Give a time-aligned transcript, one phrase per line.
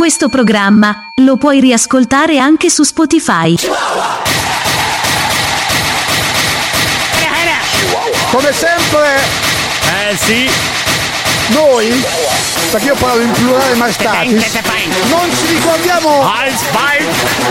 [0.00, 3.54] Questo programma lo puoi riascoltare anche su Spotify.
[8.30, 9.20] Come sempre,
[10.08, 10.50] Eh sì,
[11.48, 12.02] noi,
[12.70, 14.58] perché io parlo in plurale maestatis,
[15.10, 16.32] non ci ricordiamo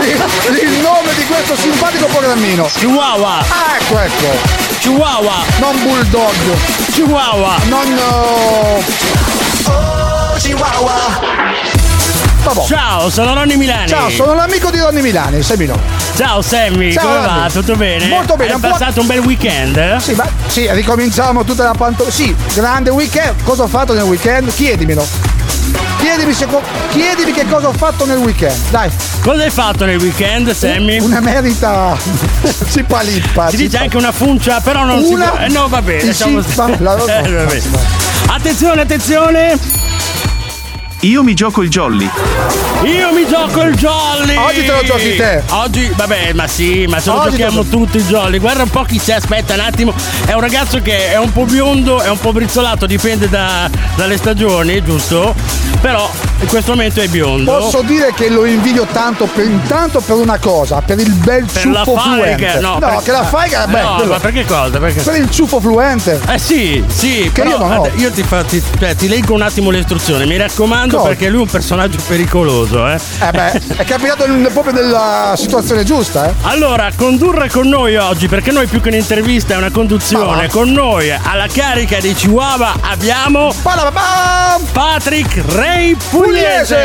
[0.02, 2.68] il, il nome di questo simpatico programmino.
[2.74, 4.36] Chihuahua, Ah, ecco, ecco.
[4.80, 6.34] Chihuahua, Non Bulldog,
[6.90, 7.58] Chihuahua.
[7.68, 7.86] non...
[9.66, 10.38] uh,
[12.42, 12.64] Vabbè.
[12.66, 13.86] Ciao, sono Ronny Milani.
[13.88, 15.78] Ciao, sono l'amico di Ronny Milani, Semino.
[16.16, 17.48] Ciao Sammy, Ciao, come va?
[17.52, 18.06] Tutto bene?
[18.06, 19.96] Molto bene, un po'- passato un bel weekend?
[19.98, 22.10] Sì, ma sì, ricominciamo tutta la panto.
[22.10, 23.42] Sì, grande weekend.
[23.42, 24.52] Cosa ho fatto nel weekend?
[24.54, 25.06] Chiedimelo.
[25.98, 26.46] Chiedimi, se
[26.90, 28.56] chiedimi che cosa ho fatto nel weekend.
[28.70, 30.98] Dai, Cosa hai fatto nel weekend, Sammy?
[30.98, 31.94] una merita.
[32.68, 33.50] si palippa.
[33.50, 35.38] Si dice anche una funcia, però non si Una- può.
[35.40, 35.68] Eh, no,
[36.02, 36.76] lasciamo sì, stare.
[36.80, 37.60] ma- la- Eh, vabbè.
[38.28, 39.58] Attenzione, attenzione!
[41.02, 42.08] Io mi gioco il jolly.
[42.84, 44.36] Io mi gioco il jolly!
[44.36, 45.42] Oggi te lo giochi te.
[45.48, 47.70] Oggi, vabbè, ma sì, ma se lo Oggi lo giochiamo giochi.
[47.70, 48.38] tutti il jolly.
[48.38, 49.94] Guarda un po' chi c'è, aspetta un attimo.
[50.26, 54.18] È un ragazzo che è un po' biondo, è un po' brizzolato, dipende da- dalle
[54.18, 55.34] stagioni, giusto?
[55.80, 57.58] Però in questo momento è biondo.
[57.58, 61.62] Posso dire che lo invidio tanto per, intanto per una cosa, per il bel per
[61.62, 62.58] ciuffo fluente.
[62.60, 64.78] no, no per- che la faiga, beh, No, quello- ma perché cosa?
[64.78, 65.02] Perché...
[65.02, 66.20] per il ciuffo fluente.
[66.28, 67.88] Eh sì, sì, Che però io non ho.
[67.96, 71.08] io ti, fa- ti- cioè, ti leggo un attimo le istruzioni, mi raccomando Cosa?
[71.08, 72.98] perché lui è un personaggio pericoloso, eh.
[73.20, 76.34] Eh beh, è capitato in- proprio nella situazione giusta, eh.
[76.42, 81.10] Allora, condurre con noi oggi, perché noi più che un'intervista è una conduzione, con noi
[81.10, 83.52] alla carica di Chihuahua abbiamo!
[84.72, 85.96] Patrick Ray
[86.34, 86.76] Pugliese.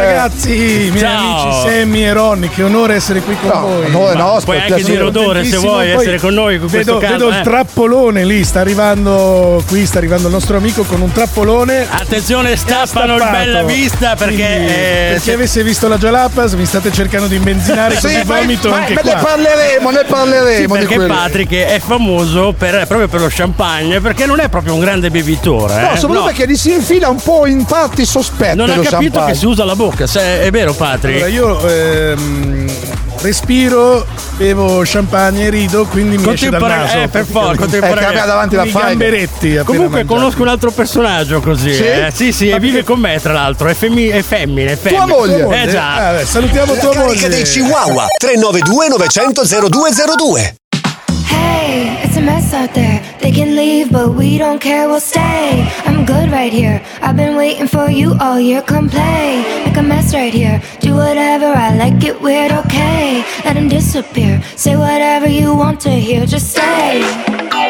[0.00, 1.40] Ragazzi, miei Ciao.
[1.52, 3.84] amici Sammy e Ronny, che onore essere qui con No, voi.
[3.86, 7.06] onore nostro, Puoi anche dire odore se vuoi Poi essere con noi con questo vedo,
[7.06, 7.12] caso.
[7.26, 7.42] vedo il eh.
[7.42, 11.86] trappolone lì, sta arrivando qui, sta arrivando il nostro amico con un trappolone.
[11.88, 16.54] Attenzione, stappano il bella vista perché Quindi, eh, per chi se- avesse visto la Jalapas
[16.54, 19.14] mi state cercando di imbenzinare Sì, così vomito ma- anche ma qua.
[19.14, 21.06] ne parleremo, ne Sì, parleremo di perché.
[21.06, 25.80] Patrick è famoso per- proprio per lo champagne, perché non è proprio un grande bevitore.
[25.80, 25.96] No, eh.
[25.98, 29.32] soprattutto perché gli si infila un po' in parti sospette Non ha capito champagne.
[29.32, 31.22] che si usa la bocca, se- è vero Patrick?
[31.22, 32.70] Allora, io ehm,
[33.22, 34.06] respiro,
[34.36, 36.98] bevo champagne e rido, quindi mi esce dal naso.
[37.00, 38.88] eh, per forza, Eh, contemporanea- cambia davanti la I faiga.
[38.88, 40.06] gamberetti appena Comunque mangiati.
[40.06, 41.74] conosco un altro personaggio così.
[41.74, 41.82] Sì?
[41.84, 42.10] eh.
[42.14, 45.06] Sì, sì, e vive con me tra l'altro, è, femmi- è femmine, è femmine.
[45.06, 45.62] moglie?
[45.62, 46.08] Eh già.
[46.08, 47.28] Ah, beh, salutiamo La tua carica moglie.
[47.28, 50.54] dei Chihuahua 392 900 0202
[51.38, 52.98] Hey, it's a mess out there.
[53.20, 55.66] They can leave, but we don't care, we'll stay.
[55.88, 56.82] I'm good right here.
[57.00, 58.62] I've been waiting for you all year.
[58.62, 60.60] Come play, make a mess right here.
[60.80, 63.22] Do whatever, I like it weird, okay.
[63.44, 64.42] Let him disappear.
[64.56, 67.67] Say whatever you want to hear, just say.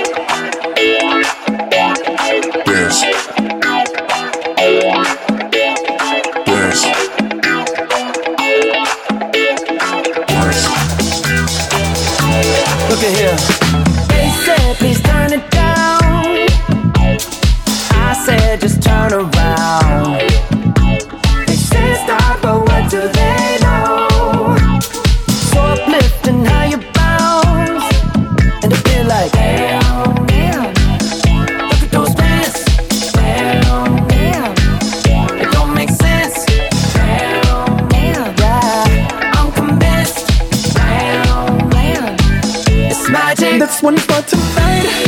[43.91, 44.06] Magic.
[44.06, 45.07] That's one for tonight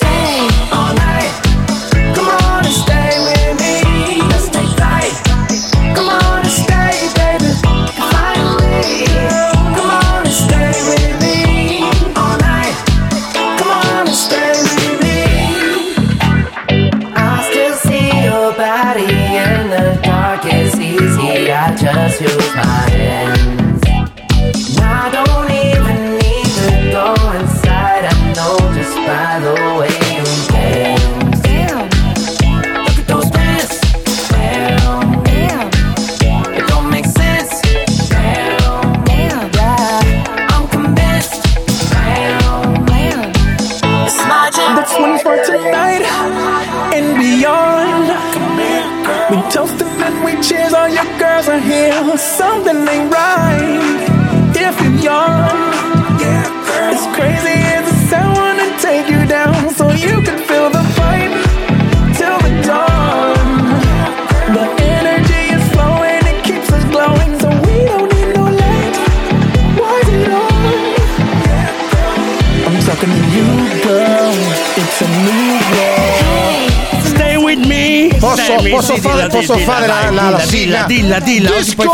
[79.51, 80.83] posso dilla, fare dai, la, la, la dilla, sigla?
[80.83, 81.57] Dilla, dilla, dilla.
[81.57, 81.89] Disco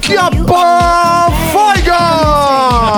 [0.00, 2.94] Chiappa Foiga!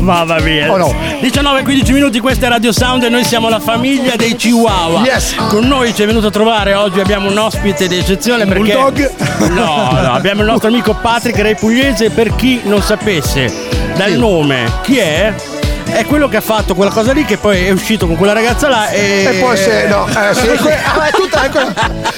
[0.00, 0.70] Mamma mia.
[0.70, 0.94] Oh no.
[1.20, 5.00] 19-15 minuti, questa è Radio Sound e noi siamo la famiglia dei Chihuahua.
[5.00, 5.34] Yes.
[5.48, 8.74] Con noi ci è venuto a trovare oggi abbiamo un ospite d'eccezione perché.
[8.74, 9.10] bulldog?
[9.50, 12.10] No, no, abbiamo il nostro amico Patrick Re Pugliese.
[12.10, 13.52] Per chi non sapesse
[13.96, 15.32] dal nome chi è,
[15.94, 18.68] è quello che ha fatto quella cosa lì, che poi è uscito con quella ragazza
[18.68, 19.24] là e.
[19.24, 21.42] E poi se no, eh, sì, que- ah, è tutta-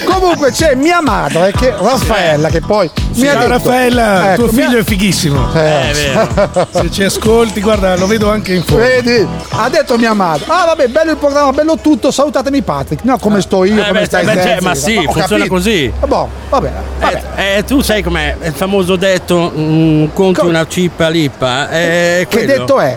[0.05, 4.79] comunque c'è mia madre che Raffaella che poi mi ha detto Raffaella, Ecco, tuo figlio
[4.79, 5.53] è fighissimo.
[5.55, 6.69] Eh, È vero.
[6.73, 8.83] Se ci ascolti, guarda, lo vedo anche in fondo.
[8.85, 9.27] Vedi?
[9.51, 10.45] Ha detto mia madre.
[10.49, 12.11] Ah, vabbè, bello il programma, bello tutto.
[12.11, 13.05] Salutatemi Patrick.
[13.05, 15.49] No, come sto io, Eh, come beh, stai beh, cioè, ma sì, Ho funziona capito.
[15.55, 15.85] così.
[15.85, 17.23] Eh, boh, vabbè, vabbè.
[17.37, 21.69] Eh, eh, tu sai com'è il famoso detto mm, conti Co- una cippa lippa?
[21.71, 22.53] Eh, che quello.
[22.59, 22.97] detto è?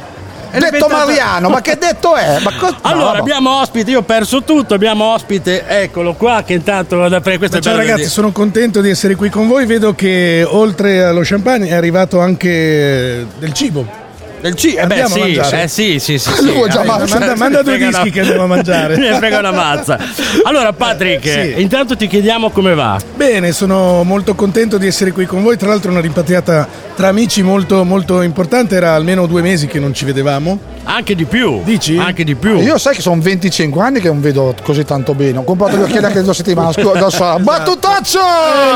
[0.52, 2.40] È detto diventato- Mariano, ma che detto è?
[2.42, 6.54] Ma co- Allora, no, abbiamo ospite, io ho perso tutto, abbiamo ospite, eccolo qua, che
[6.54, 8.10] intanto vado a prendere questo è Ciao ragazzi, dire.
[8.10, 9.66] sono contento di essere qui con voi.
[9.66, 14.08] Vedo che oltre allo champagne è arrivato anche del cibo.
[14.42, 15.64] Del C, eh beh sì, mangiare.
[15.64, 16.32] eh sì, sì, sì.
[16.32, 16.50] sì.
[16.50, 17.18] Eh, mangia.
[17.20, 18.96] Manda, manda due frega una- dischi che andiamo a mangiare.
[18.98, 19.98] Mi frega una mazza.
[20.44, 21.62] Allora, Patrick, Sì.
[21.62, 22.98] intanto ti chiediamo come va.
[23.16, 25.58] Bene, sono molto contento di essere qui con voi.
[25.58, 28.76] Tra l'altro, una rimpatriata tra amici molto, molto importante.
[28.76, 30.58] Era almeno due mesi che non ci vedevamo.
[30.86, 31.62] Anche di più.
[31.64, 31.98] Dici?
[31.98, 32.60] Anche di più.
[32.62, 35.38] Io sai che sono 25 anni che non vedo così tanto bene.
[35.40, 37.38] Ho comprato gli occhiali anche la settimana scorsa.
[37.44, 38.20] Battutaccio!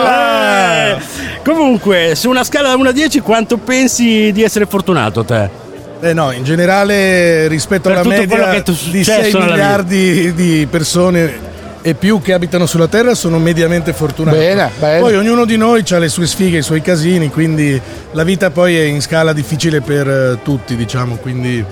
[0.05, 0.97] Eh,
[1.43, 5.52] comunque, su una scala da 1 a 10, quanto pensi di essere fortunato te?
[6.03, 11.51] Eh no, in generale rispetto Per alla media di successo 6 nella miliardi di persone
[11.81, 14.37] e più che abitano sulla Terra sono mediamente fortunati.
[14.37, 14.99] Bene, bene.
[14.99, 17.79] Poi ognuno di noi ha le sue sfighe, i suoi casini, quindi
[18.11, 21.63] la vita poi è in scala difficile per eh, tutti, diciamo, quindi...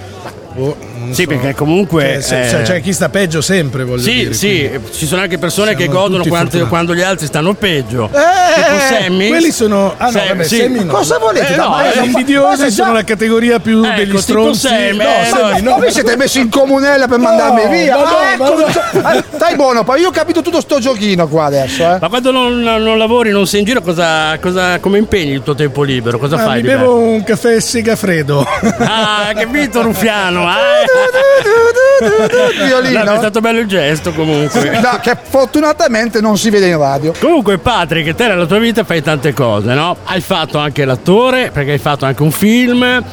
[0.54, 0.76] boh,
[1.12, 1.28] Sì, so.
[1.30, 2.14] perché comunque.
[2.14, 4.34] Cioè, se- eh, cioè, c'è chi sta peggio sempre, voglio Sì, dire.
[4.34, 7.54] sì, quindi- ci sono anche persone che Siamo godono tutti quando, quando gli altri stanno
[7.54, 8.10] peggio.
[8.12, 9.28] Eh, tipo Sammy.
[9.30, 9.94] Quelli sono...
[9.98, 10.58] Ah no, Sam- vabbè, sì.
[10.58, 10.94] Sammy no.
[10.94, 11.54] Cosa volete?
[11.54, 11.94] Eh, no, me?
[11.94, 14.68] eh, invidiosi sono già- la categoria più Ecco, degli stronzi.
[14.68, 15.80] Sammy, No, eh, Sammy, no, no.
[15.86, 17.96] Vi siete messi in comunella per mandarmi via?
[17.98, 18.72] ma no, Ah, ecco, no.
[18.72, 21.98] cioè, eh, stai buono, poi io ho capito tutto sto giochino qua adesso, eh.
[22.00, 25.56] Ma quando non, non lavori, non sei in giro, cosa, cosa- come impegni il tuo
[25.56, 26.18] tempo libero?
[26.20, 26.62] Cosa Ah, fai?
[26.62, 28.46] mi bevo un caffè segafredo.
[28.62, 28.76] bello?
[28.80, 30.41] Ah, capito, Rufiano.
[32.02, 32.66] Eh.
[32.66, 33.04] Violino.
[33.04, 34.80] No, è stato bello il gesto comunque.
[34.80, 37.14] No, che fortunatamente non si vede in radio.
[37.20, 39.98] Comunque Patrick, te nella tua vita fai tante cose, no?
[40.06, 43.04] Hai fatto anche l'attore, perché hai fatto anche un film.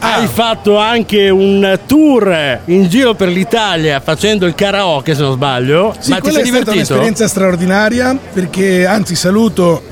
[0.00, 5.92] Hai fatto anche un tour in giro per l'Italia facendo il karaoke, se non sbaglio.
[5.98, 6.92] Sì, Ma ti quella sei è stata divertito?
[6.94, 9.82] un'esperienza straordinaria perché anzi saluto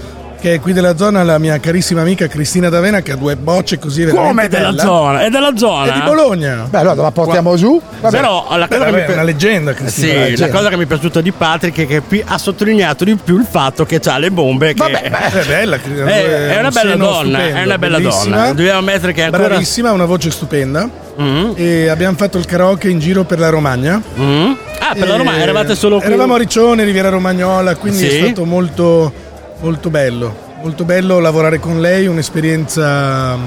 [0.46, 3.80] che è qui della zona la mia carissima amica Cristina D'Avena che ha due bocce
[3.80, 4.82] così veramente Come è della bella.
[4.82, 5.25] zona?
[5.25, 5.90] È della zona?
[5.90, 6.66] È di Bologna.
[6.70, 7.80] Beh, allora la portiamo giù.
[8.00, 8.16] Vabbè.
[8.16, 10.06] Però la cosa, Vabbè, che mi è una leggenda Cristina.
[10.06, 10.56] Sì, una la leggenda.
[10.56, 13.47] cosa che mi è piaciuta di Patrick è che pi- ha sottolineato di più il
[13.50, 14.68] fatto che ha le bombe.
[14.75, 18.37] Che Vabbè, È bella, è, è una un bella donna, stupendo, è una bella bellissima.
[18.37, 18.52] donna.
[18.52, 19.47] Dobbiamo ammettere che è ancora.
[19.49, 20.88] Bravissima, ha una voce stupenda.
[21.20, 21.50] Mm.
[21.56, 24.00] E abbiamo fatto il karaoke in giro per la Romagna.
[24.16, 24.52] Mm.
[24.78, 26.06] Ah, per la E Roma eravate solo qui.
[26.06, 28.06] Eravamo a Riccione, Riviera Romagnola, quindi Sì.
[28.18, 29.12] è stato molto,
[29.59, 30.44] molto bello.
[30.66, 33.38] Molto bello lavorare con lei, un'esperienza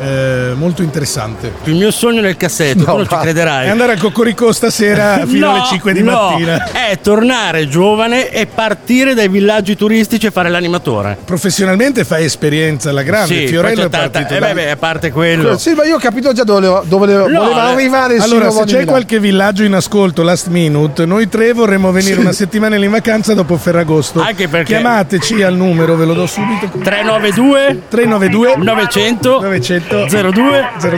[0.00, 1.52] eh, molto interessante.
[1.64, 3.66] Il mio sogno nel cassetto, No, tu non ci crederai.
[3.66, 6.70] E andare al Cocorico stasera fino No, alle 5 di no, mattina.
[6.72, 11.16] È tornare giovane e partire dai villaggi turistici e fare l'animatore.
[11.24, 13.34] Professionalmente fai esperienza alla grande.
[13.34, 15.56] Sì, Fiorello è partito eh, da- beh, beh, a parte quello.
[15.58, 18.84] Sì, ma io ho capito già dove, dove voleva eh, arrivare il Allora, se c'è
[18.84, 23.56] qualche villaggio in ascolto last minute, noi tre vorremmo venire una settimana in vacanza dopo
[23.56, 24.20] Ferragosto.
[24.20, 26.66] Anche perché- Chiamateci al numero, ve lo do subito.
[26.78, 30.32] 392 392 900 900 02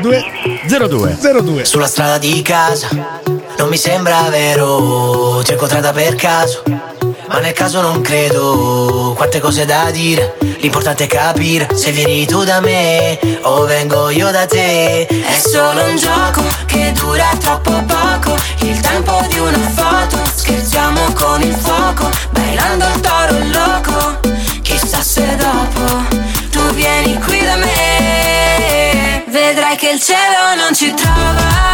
[0.00, 0.24] 02
[0.88, 1.18] 02.
[1.18, 1.64] 02.
[1.64, 2.88] Sulla strada di casa
[3.58, 6.62] non mi sembra vero, ti ho incontrata per caso,
[7.26, 9.14] ma nel caso non credo.
[9.16, 14.30] Quante cose da dire, l'importante è capire se vieni tu da me o vengo io
[14.30, 15.06] da te.
[15.06, 21.42] È solo un gioco che dura troppo poco, il tempo di una foto, scherziamo con
[21.42, 24.20] il fuoco, bailando il toro loco.
[24.62, 27.83] Chissà se dopo tu vieni qui da me,
[29.44, 31.73] vedrai che il cielo non ci trova.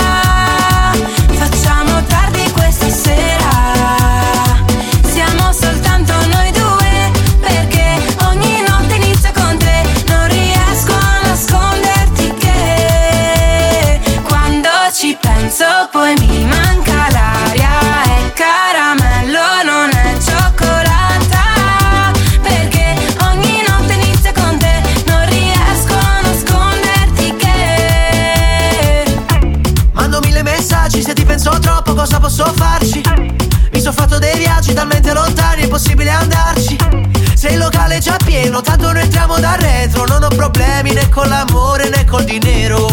[41.21, 42.90] Con l'amore né col dinero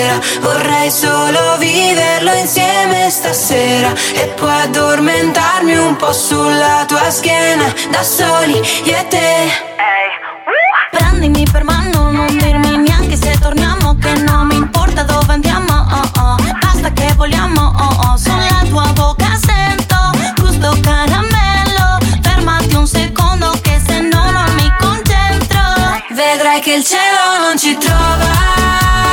[0.00, 8.02] intera Vorrei solo viverlo insieme stasera E poi addormentarmi un po' sulla tua schiena Da
[8.02, 9.68] soli io e te.
[10.90, 16.20] Prendimi per mano, non dirmi neanche se torniamo Che non mi importa dove andiamo, oh
[16.20, 16.36] oh.
[16.60, 18.16] Basta che vogliamo, oh oh.
[18.16, 19.96] Sulla tua bocca sento
[20.40, 21.98] gusto caramello.
[22.22, 25.60] Fermati un secondo che se no non mi concentro.
[26.10, 29.09] Vedrai che il cielo non ci trova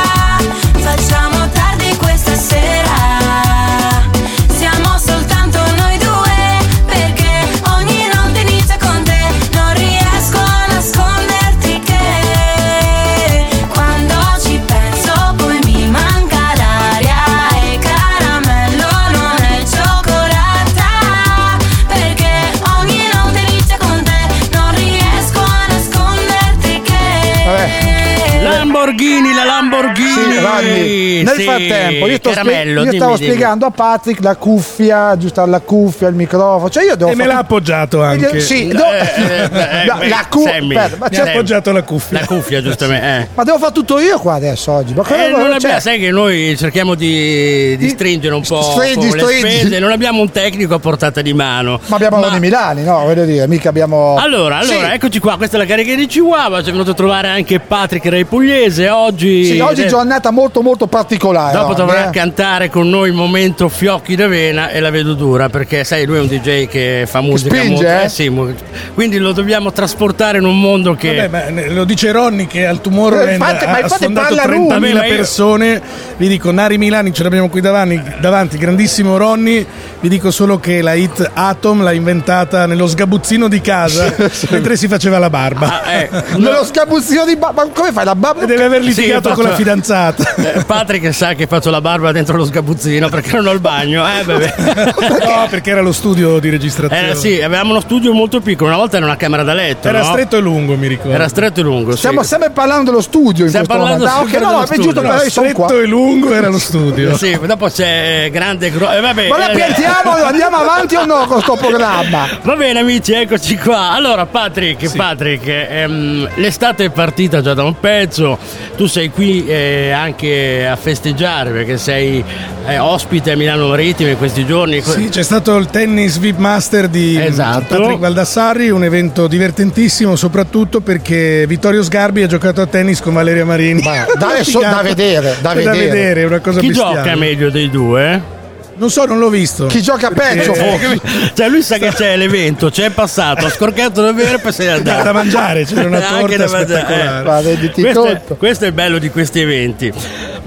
[28.98, 30.32] Lamborghini, la Lamborghini.
[30.32, 33.28] Sì, Randy, nel Sì, frattempo io, sto spie- caramello, io dimmi, stavo dimmi.
[33.28, 36.70] spiegando a Patrick la cuffia, giusto la cuffia, il microfono.
[36.70, 38.40] Cioè io devo E me fare- l'ha appoggiato anche.
[38.40, 39.48] Sì, no- eh,
[39.86, 40.74] No, beh, la cu- Sammy.
[40.76, 42.20] aspetta, ma Mi ha appoggiato la cuffia.
[42.20, 42.96] La cuffia, giustamente.
[43.08, 43.28] Eh.
[43.34, 44.92] ma devo fare tutto io qua adesso oggi.
[44.94, 48.60] Ma cosa Eh, non cioè, abbiamo- sai che noi cerchiamo di, di stringere un po'
[48.62, 49.58] Stringi, le stringi.
[49.58, 51.80] spese, non abbiamo un tecnico a portata di mano.
[51.86, 53.04] ma abbiamo Ronny Milani, no?
[53.04, 54.16] Voglio dire, mica abbiamo.
[54.18, 54.94] Allora, allora, Sì.
[54.94, 58.06] eccoci qua, questa è la carica di Chihuahua, ci è venuto a trovare anche Patrick
[58.06, 59.44] Ray Pugliese, oggi...
[59.44, 61.52] Sì, oggi eh, giornata molto molto particolare.
[61.52, 62.10] Dopo oggi, dovrà eh.
[62.10, 66.20] cantare con noi il momento Fiocchi d'Avena e la vedo dura perché sai lui è
[66.20, 68.04] un DJ che fa musica spinge, molto eh?
[68.04, 68.54] eh sì, mu-
[68.94, 72.80] quindi lo dobbiamo trasportare in un mondo che Vabbè, ma lo dice Ronny che al
[72.80, 74.66] Tomorrowland Eh, infatti- ma ha, ha infatti sfondato parla lui.
[74.68, 75.82] 30.000 Ma io- persone.
[76.16, 79.64] Vi dico, Nari Milani ce l'abbiamo qui davanti, davanti, grandissimo Ronny.
[80.00, 84.14] Vi dico solo che la hit Atom l'ha inventata nello sgabuzzino di casa
[84.50, 85.82] mentre si faceva la barba.
[85.82, 88.42] Ah, eh, no, Nello scabuzzino di ba- ma come fai la babba?
[88.42, 90.27] E deve aver Sì, litigato faccio- con la fidanzata.
[90.36, 94.04] Eh, Patrick sa che faccio la barba dentro lo sgabuzzino perché non ho il bagno
[94.06, 97.10] eh, no, perché era lo studio di registrazione.
[97.10, 99.98] Eh, sì, avevamo uno studio molto piccolo una volta era una camera da letto Era
[100.00, 100.04] no?
[100.04, 101.12] stretto e lungo, mi ricordo.
[101.12, 101.98] era stretto e lungo sì.
[101.98, 104.18] Stiamo sempre parlando dello studio in Stiamo parlando momento.
[104.18, 105.00] Ah, sempre no, no, dello è giusto studio.
[105.02, 105.82] però io sono stretto qua.
[105.82, 107.16] e lungo era lo studio.
[107.16, 111.26] Sì, dopo c'è grande gro- eh, vabbè, Ma la eh, piantiamo, andiamo avanti o no
[111.26, 112.26] con sto programma?
[112.42, 113.90] Va bene amici, eccoci qua.
[113.92, 118.38] Allora Patrick, Patrick, ehm, l'estate è partita già da un pezzo,
[118.76, 122.22] tu sei qui eh, anche a festeggiare perché sei
[122.66, 124.80] eh, ospite a Milano Marittima in questi giorni.
[124.82, 127.76] Sì, c'è stato il tennis VIP Master di Esatto.
[127.76, 133.44] Patrick Baldassarri, un evento divertentissimo soprattutto perché Vittorio Sgarbi ha giocato a tennis con Valeria
[133.44, 133.82] Marini.
[133.82, 136.22] Ma dai, so- da vedere, da È vedere.
[136.22, 136.94] è una cosa Chi bestiale.
[136.96, 138.36] gioca meglio dei due?
[138.78, 139.66] Non so, non l'ho visto.
[139.66, 141.32] Chi gioca peggio Perché- forse?
[141.34, 144.64] Cioè lui sa che c'è l'evento, c'è passato, ha scorcato da bere e poi se
[144.64, 145.02] n'è andato.
[145.02, 147.50] Da mangiare, c'era una Anche torta da mangiare, spettacolare.
[147.60, 147.70] eh.
[147.70, 149.92] Questo, è, questo è il bello di questi eventi.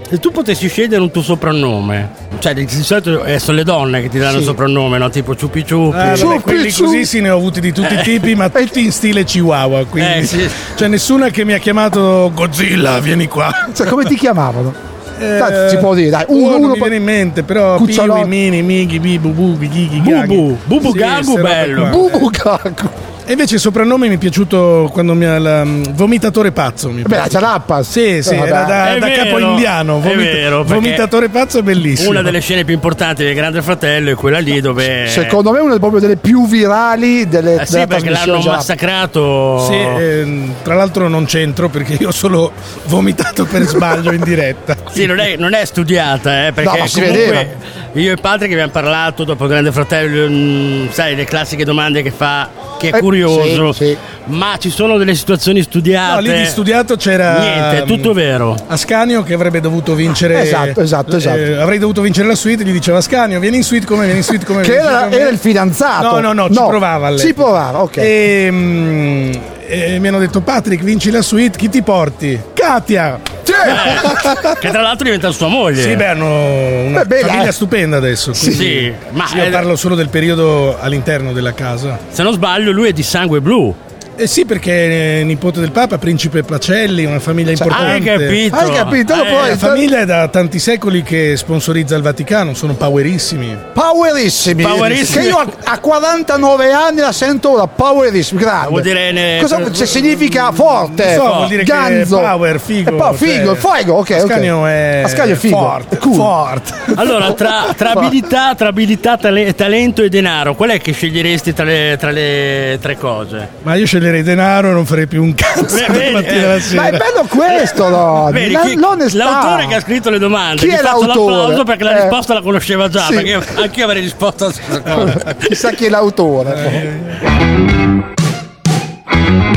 [0.09, 2.09] Se tu potessi scegliere un tuo soprannome,
[2.39, 5.09] cioè di solito eh, sono le donne che ti danno il soprannome, no?
[5.09, 5.95] Tipo ciupi ciupi.
[5.95, 6.83] Ah, vabbè, Ciuppi, quelli ciuppi.
[6.91, 9.85] così sì ne ho avuti di tutti i tipi, ma tutti in stile Chihuahua.
[9.85, 10.49] Quindi Eh, sì.
[10.75, 13.69] c'è nessuna che mi ha chiamato Godzilla, vieni qua.
[13.73, 14.89] Cioè, come ti chiamavano?
[15.21, 18.21] Eh, Dai, si può dire, dai, uno, uno, uno mi viene in mente, però Cucciolotti.
[18.23, 20.35] Piwi, Mini, Mighi, Bibu, Bubi, Ghighi, Gaghi.
[20.35, 21.85] Bubu, Bubu Sì, Gagu, bello.
[21.89, 22.89] Bubu Gagu.
[23.31, 26.89] E invece il soprannome mi è piaciuto quando mi ha la mm, vomitatore pazzo.
[26.89, 27.27] Mi Beh, la.
[27.29, 27.81] Cialappa.
[27.81, 30.01] Sì, sì, era da, da vero, capo indiano.
[30.03, 32.09] è vero, vomitatore pazzo è bellissimo.
[32.09, 35.07] Una delle scene più importanti del Grande Fratello è quella lì dove.
[35.07, 38.51] Secondo me è una proprio delle più virali delle Eh sì, della perché l'hanno Cialappa.
[38.51, 39.65] massacrato.
[39.65, 42.51] Sì, ehm, tra l'altro non c'entro perché io ho solo
[42.87, 44.75] vomitato per sbaglio in diretta.
[44.91, 47.49] Sì, non è, non è studiata, eh, perché No, ma si comunque vedeva.
[47.93, 52.01] io e Patrick che abbiamo parlato dopo il Grande Fratello, mm, sai, le classiche domande
[52.01, 52.49] che fa
[52.81, 53.71] chi è curioso.
[53.73, 53.97] sì, sì.
[54.25, 56.13] Ma ci sono delle situazioni studiate.
[56.15, 57.39] No, lì di studiato c'era.
[57.39, 58.55] Niente, è tutto vero.
[58.67, 60.41] Ascanio che avrebbe dovuto vincere.
[60.41, 61.37] Esatto, esatto, esatto.
[61.37, 62.63] eh, avrei dovuto vincere la suite.
[62.63, 64.61] Gli diceva Ascanio, vieni in suite come, vieni in suite come.
[64.61, 65.19] Che era, come".
[65.19, 66.19] era il fidanzato.
[66.19, 67.07] No, no, no, ci provava.
[67.07, 67.27] all'epoca.
[67.27, 67.97] Ci provava, ok.
[67.97, 69.31] E, mm,
[69.67, 72.39] e mi hanno detto, Patrick, vinci la suite, chi ti porti?
[72.53, 73.19] Katia!
[74.59, 75.81] Che tra l'altro diventa sua moglie.
[75.83, 77.51] Sì, beh, hanno una Beh, famiglia eh.
[77.51, 78.33] stupenda adesso.
[78.33, 81.99] Sì, quindi- ma Sì, io eh, parlo solo del periodo all'interno della casa.
[82.09, 83.73] se non sbaglio, lui è di sangue blu.
[84.21, 87.91] Eh sì, perché è nipote del Papa, principe Placelli, una famiglia importante.
[87.91, 88.55] Hai capito?
[88.55, 89.13] Hai capito?
[89.15, 93.57] Eh, Poi- La famiglia è da tanti secoli che sponsorizza il Vaticano, sono powerissimi.
[93.73, 94.61] Powerissimi.
[94.61, 95.23] Powerissimi.
[95.23, 98.67] Che io a, a 49 anni la sento ora, powerissimi, grande.
[98.67, 101.15] Vuol dire ne- Cosa se significa forte?
[101.15, 102.19] Non so, vuol dire che ganzo.
[102.19, 104.11] power, figo, po- figo, cioè, figo, ok.
[104.11, 105.57] Ascanio è Ascanio è figo.
[105.57, 106.13] forte, cool.
[106.13, 106.73] forte.
[107.01, 111.63] Allora, tra, tra abilità, tra abilità, tale- talento e denaro, qual è che sceglieresti tra
[111.63, 113.47] le, tra le tre cose?
[113.63, 116.61] Ma io sceglierei denaro e non farei più un cazzo Beh, vedi, mattina eh.
[116.75, 118.29] Ma è bello questo, no?
[118.31, 119.23] Vedi, La- chi- l'onestà.
[119.23, 120.61] l'autore che ha scritto le domande.
[120.67, 121.07] Chi è l'autore?
[121.35, 122.01] l'applauso perché la Eh.
[122.01, 123.05] risposta la conosceva già.
[123.05, 123.13] Sì.
[123.15, 125.35] Perché io- anch'io avrei risposto alla stessa cosa.
[125.39, 126.99] Chissà chi è l'autore.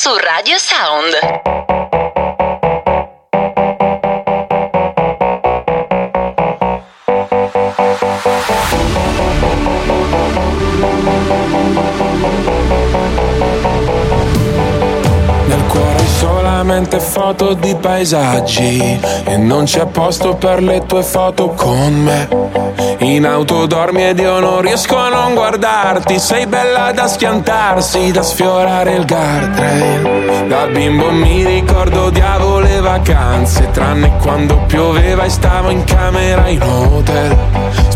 [0.09, 1.47] su Radio Sound.
[16.19, 23.25] Solamente foto di paesaggi E non c'è posto per le tue foto con me In
[23.25, 26.19] auto dormi ed io non riesco a non guardarti.
[26.19, 30.47] Sei bella da schiantarsi, da sfiorare il guardrail.
[30.47, 36.61] Da bimbo mi ricordo odiavo le vacanze Tranne quando pioveva e stavo in camera in
[36.61, 37.88] hotel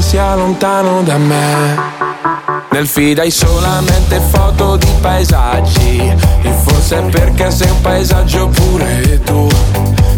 [0.00, 1.76] sia lontano da me.
[2.70, 6.12] Nel feed hai solamente foto di paesaggi.
[6.42, 9.48] E forse è perché sei un paesaggio pure tu.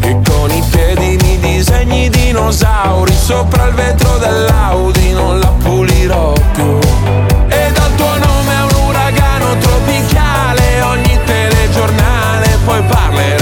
[0.01, 3.13] E con i piedi mi disegni dinosauri.
[3.15, 6.79] Sopra il vetro dell'Audi non la pulirò più.
[7.49, 10.83] E dal tuo nome è un uragano tropicale.
[10.83, 13.42] Ogni telegiornale poi parlerà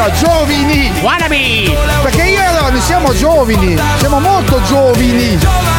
[0.00, 0.90] No, giovani!
[1.02, 1.76] Wannabe!
[2.00, 5.69] Perché io e Ronny siamo giovani, siamo molto giovani.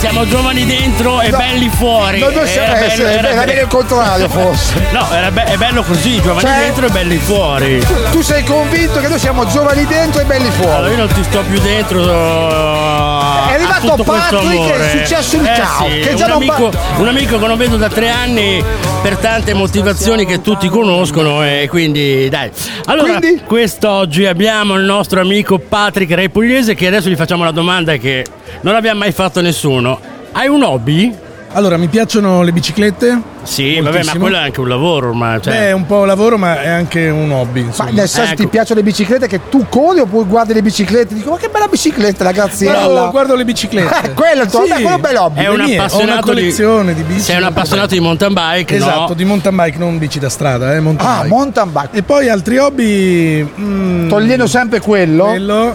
[0.00, 1.36] Siamo giovani dentro e No.
[1.36, 2.20] belli fuori.
[2.20, 4.72] No, noi siamo- Era eh, sì, era bene il contrario, forse.
[4.92, 7.84] No, era be- è bello così, giovani Cioè- dentro e belli fuori.
[8.10, 10.90] Tu sei convinto che noi siamo giovani dentro e belli Allora fuori?
[10.92, 12.00] io non ti sto più dentro.
[12.02, 14.90] È arrivato Patrick, è amore.
[15.04, 17.58] successo il Eh caos, sì, che già un, non amico, pa- un amico che non
[17.58, 18.64] vedo da tre anni
[19.02, 22.50] per tante motivazioni che tutti conoscono e quindi dai.
[22.86, 23.42] Allora, Quindi?
[23.44, 28.24] quest'oggi abbiamo il nostro amico Patrick Re Pugliese che adesso gli facciamo la domanda che
[28.62, 29.89] non abbiamo mai fatto nessuno.
[30.32, 31.14] Hai un hobby?
[31.52, 33.20] Allora, mi piacciono le biciclette.
[33.42, 34.20] Sì, vabbè, ma Moltissimo.
[34.20, 35.42] quello è anche un lavoro ormai.
[35.42, 35.52] Cioè.
[35.52, 37.62] Beh, è un po' lavoro, ma è anche un hobby.
[37.62, 37.90] Ma insomma.
[37.90, 38.50] nel senso ti Ecco.
[38.50, 42.22] piacciono le biciclette che tu corri oppure guardi le biciclette dico ma che bella bicicletta
[42.22, 42.84] la Graziella.
[42.86, 43.88] Guardo, guardo le biciclette.
[44.10, 44.68] Eh, quello è il tuo- Sì.
[44.68, 45.40] beh, quello è un bel hobby.
[45.42, 47.20] È un le mie, ho appassionato una collezione di, bici.
[47.20, 49.14] Sei un appassionato di mountain bike, Esatto, no?
[49.14, 51.28] di mountain bike, non bici da strada, eh, mountain Ah, bike.
[51.34, 51.96] mountain bike.
[51.96, 53.42] e poi altri hobby.
[53.58, 55.24] mm, Togliendo sempre quello.
[55.24, 55.74] quello.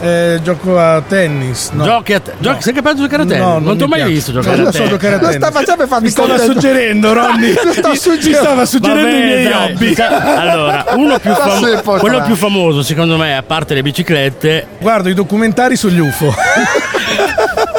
[0.00, 1.70] Eh, gioco a tennis.
[1.70, 1.84] No.
[1.84, 3.42] Giochi a te- giochi- sei capace di giocare a tennis?
[3.44, 4.12] No, non, non ti ho mai piace.
[4.14, 4.90] visto giocare lo a so tennis.
[4.90, 5.36] giocare a Lo tennis.
[5.46, 7.52] stava sempre farmi Mi stava suggerendo, Ronny.
[7.64, 8.28] Lo sto Mi- suggerendo.
[8.28, 9.94] Mi stava suggerendo Vabbè, i miei dai, hobby.
[10.36, 13.82] Allora, uno più Ma fam- sì, poi quello più famoso secondo me, a parte le
[13.82, 16.34] biciclette, Guardo i documentari sugli UFO.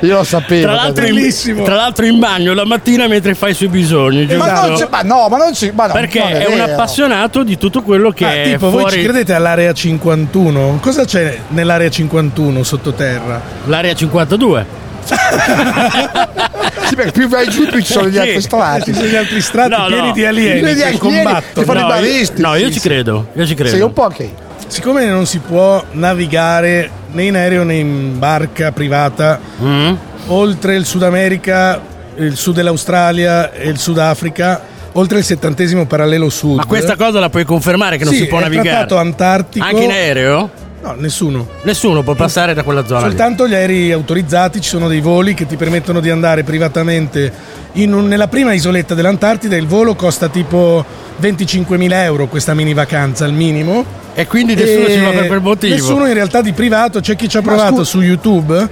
[0.00, 0.62] Io lo sapevo.
[0.62, 1.62] tra l'altro, in, bellissimo.
[1.64, 4.44] tra l'altro in bagno la mattina mentre fai i suoi bisogni, giusto?
[4.44, 5.70] ma, non c'è- ma no, ma non si.
[5.74, 6.72] Ma no, Perché non è un vero.
[6.72, 10.78] appassionato di tutto quello che Ah, è tipo, voi fuori ci credete all'area 51?
[10.82, 13.40] Cosa c'è nell'area 51 sottoterra?
[13.66, 14.84] l'area 52.
[15.06, 18.18] Sì, perché più vai giù più ci sono gli Sì.
[18.18, 18.92] altri Ci strati.
[18.94, 20.12] sono gli altri strati No, pieni no.
[20.12, 20.98] di alieni Pieni di che alieni
[21.54, 22.40] che fanno i No, io, balisti.
[22.42, 22.88] no, io Sì, ci sì.
[22.88, 23.70] credo, io ci credo.
[23.70, 24.28] Sei un po' ok.
[24.68, 29.94] Siccome non si può navigare né in aereo né in barca privata Mm?
[30.28, 31.80] oltre il Sud America,
[32.16, 34.60] il sud dell'Australia e il Sudafrica,
[34.92, 36.56] oltre il settantesimo parallelo sud.
[36.56, 38.68] Ma questa cosa la puoi confermare che non Sì, si può è navigare?
[38.70, 39.64] trattato antartico.
[39.64, 40.50] Anche in aereo?
[40.82, 41.46] No, nessuno.
[41.62, 43.08] Nessuno può passare da quella zona lì.
[43.10, 47.32] Soltanto gli aerei autorizzati, ci sono dei voli che ti permettono di andare privatamente
[47.84, 50.84] un- nella prima isoletta dell'Antartide, il volo costa tipo
[51.20, 53.84] 25.000 euro questa mini vacanza al minimo.
[54.14, 55.74] E quindi nessuno E ci va per quel motivo.
[55.74, 58.68] Nessuno in realtà di privato, c'è chi ci ha Ma provato scu- su YouTube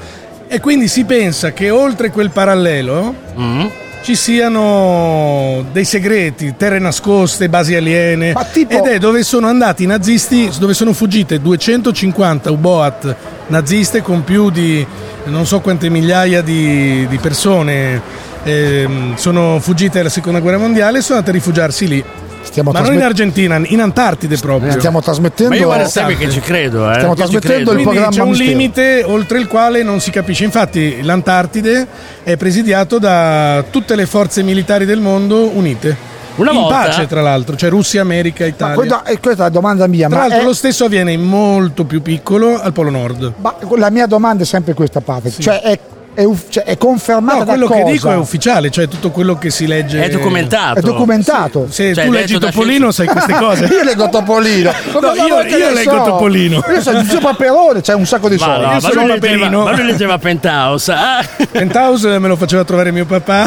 [0.49, 3.67] e quindi si pensa che oltre quel parallelo Mm?
[4.03, 9.83] ci siano dei segreti, terre nascoste, basi aliene Ma tipo- ed è dove sono andati
[9.85, 13.15] i nazisti, dove sono fuggite 250 U-boat
[13.49, 14.85] naziste con più di
[15.25, 18.01] non so quante migliaia di, di persone
[18.45, 22.05] ehm, sono fuggite dalla seconda guerra mondiale e sono andate a rifugiarsi lì.
[22.43, 24.71] Stiamo, Ma non trasmet- in Argentina, in Antartide proprio.
[24.73, 25.55] stiamo trasmettendo.
[25.55, 26.95] Ma io guarda, sai che ci credo, eh.
[26.95, 27.71] Stiamo trasmettendo credo.
[27.73, 28.51] il Quindi programma c'è un Mistero.
[28.51, 30.45] limite oltre il quale non si capisce.
[30.45, 31.87] Infatti, l'Antartide
[32.23, 36.13] è presidiato da tutte le forze militari del mondo unite.
[36.37, 38.75] Una in volta- pace, tra l'altro, cioè Russia, America, Ma Italia.
[38.75, 40.07] questa, e questa è la domanda mia.
[40.09, 43.33] Tra Ma, l'altro, è- lo stesso avviene molto più piccolo al Polo Nord.
[43.41, 45.41] ma la mia domanda è sempre questa, Patrick.
[45.41, 45.79] Cioè, è,
[46.15, 49.37] è, uff- cioè, è confermata No, da quello che dico è ufficiale, cioè tutto quello
[49.37, 50.03] che si legge.
[50.03, 50.79] È documentato.
[50.79, 51.67] È documentato.
[51.71, 53.65] Se Cioè, tu leggi Topolino, sai queste cose.
[53.73, 54.73] io leggo Topolino.
[55.01, 56.05] No, io- io leggo so?
[56.05, 56.63] Topolino.
[56.73, 58.61] Io sono il Paperone, c'è un sacco di Ma, soldi.
[58.61, 59.65] no, Io ma, sono lui leggeva, Paperino.
[59.65, 60.93] ma lui leggeva Penthouse.
[60.93, 61.27] Ah.
[61.51, 63.47] Penthouse me lo faceva trovare mio papà.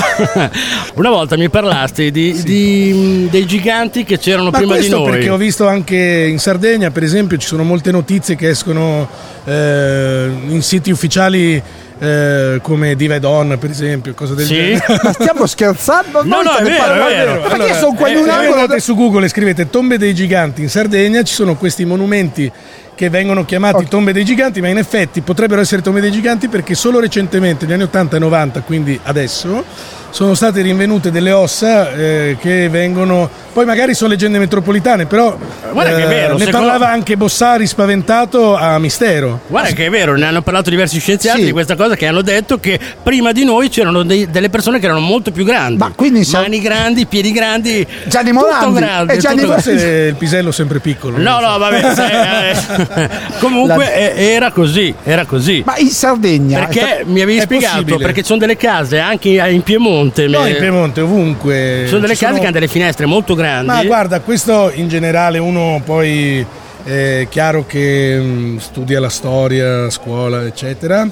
[0.96, 5.10] Una volta mi parlasti di, di- dei giganti che c'erano Ma prima di noi.
[5.12, 9.08] perché ho visto anche in Sardegna, per esempio, ci sono molte notizie che escono
[9.46, 11.62] eh, in siti ufficiali
[12.00, 14.54] eh, come Diva e Donna, per esempio, cose del Sì?
[14.56, 15.00] genere.
[15.04, 16.24] Ma stiamo scherzando?
[16.24, 17.42] No, no, è vero, è vero.
[17.42, 18.62] Perché Allora, sono qua in eh, un angolo.
[18.62, 22.52] andate su Google e scrivete tombe dei giganti in Sardegna, ci sono questi monumenti
[22.96, 26.74] che vengono chiamati tombe dei giganti, ma in effetti potrebbero essere tombe dei giganti perché
[26.74, 29.64] solo recentemente, negli anni 80 e 90, quindi adesso,
[30.10, 33.30] sono state rinvenute delle ossa eh, che vengono.
[33.58, 37.18] Poi magari sono leggende metropolitane, però eh, Guarda che è vero, ne secondo- parlava anche
[37.18, 39.40] Bossari spaventato a Mistero.
[39.48, 41.46] Guarda che è vero, ne hanno parlato diversi scienziati Sì.
[41.46, 44.86] di questa cosa che hanno detto che prima di noi c'erano dei- delle persone che
[44.86, 45.80] erano molto più grandi.
[45.80, 47.84] Ma quindi se- Mani grandi, piedi grandi.
[48.06, 48.80] Gianni tutto Morandi.
[48.80, 49.14] grande.
[49.14, 49.72] E Gianni tutto Morandi.
[49.72, 51.18] Forse il pisello sempre piccolo.
[51.18, 51.96] No, no, vabbè.
[51.96, 52.12] sai,
[52.94, 55.64] eh, comunque La- eh, era così, era così.
[55.66, 56.60] Ma in Sardegna.
[56.60, 57.74] Perché mi avevi è spiegato?
[57.78, 57.98] possibile.
[58.06, 60.28] Perché ci sono delle case anche in Piemonte.
[60.28, 61.80] No, me- in Piemonte, ovunque.
[61.86, 63.68] Ci sono delle Ci case che hanno delle finestre molto grandi.
[63.68, 66.46] Ma guarda, questo in generale uno poi
[66.84, 71.08] è chiaro che mh, studia la storia a scuola, eccetera.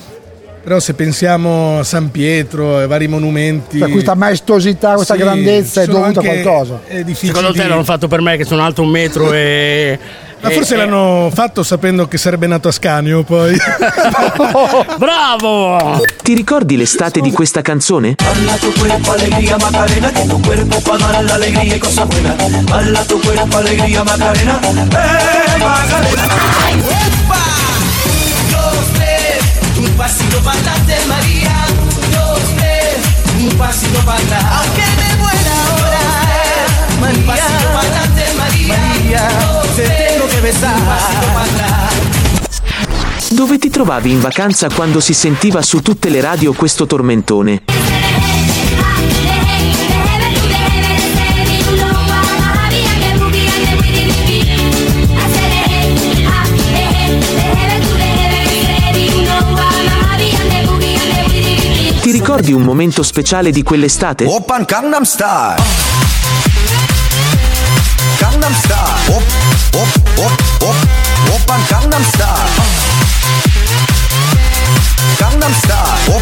[0.64, 3.78] Però se pensiamo a San Pietro, ai vari monumenti.
[3.78, 6.82] Per questa maestosità, questa Sì, grandezza è dovuta a qualcosa.
[6.88, 10.00] edifici Secondo te l'hanno fatto per me che sono alto un metro e.
[10.42, 13.56] Ma forse e- l'hanno fatto sapendo che sarebbe nato a Scanio poi.
[14.98, 16.02] Bravo!
[16.22, 18.16] Ti ricordi l'estate di questa canzone?
[18.16, 22.36] Balla tu cuerpo, alegría, Macarena, que tu cuerpo para dar la alegría y cosas buenas.
[22.66, 26.24] Balla tu cuerpo, alegría, Macarena, eh, Macarena.
[28.52, 29.44] Dos, tres,
[29.78, 31.66] un pasito para adelante, María.
[31.70, 32.98] Un, dos, tres,
[33.42, 34.46] un pasito para atrás.
[34.58, 36.00] Aunque me muera ahora,
[37.00, 37.20] María.
[37.20, 38.78] Un pasito para adelante, María.
[38.78, 39.28] María,
[43.32, 47.64] Dove ti trovavi in vacanza quando si sentiva su tutte le radio questo tormentone?
[62.02, 64.26] Ti ricordi un momento speciale di quell'estate?
[64.26, 66.95] Open Gangnam Style.
[68.26, 69.16] Gangnam Style.
[69.16, 69.24] Op,
[69.76, 70.76] op, op, op.
[71.34, 72.50] Open Gangnam Style.
[75.18, 76.16] Gangnam Style.
[76.16, 76.22] Op,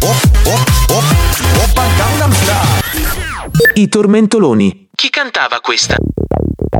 [0.00, 1.04] op, op, op.
[1.62, 2.82] Open Gangnam Style.
[3.74, 4.88] I tormentoloni.
[4.96, 5.96] Chi cantava questa?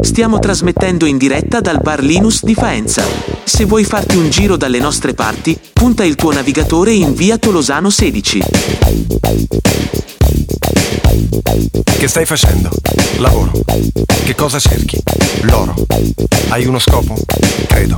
[0.00, 3.04] Stiamo trasmettendo in diretta dal bar Linus di Faenza.
[3.44, 7.90] Se vuoi farti un giro dalle nostre parti, punta il tuo navigatore in via Tolosano
[7.90, 8.42] 16.
[11.98, 12.70] Che stai facendo?
[13.18, 13.53] Lavoro.
[14.24, 15.00] Che cosa cerchi?
[15.42, 15.74] L'oro.
[16.48, 17.16] Hai uno scopo?
[17.66, 17.96] Credo.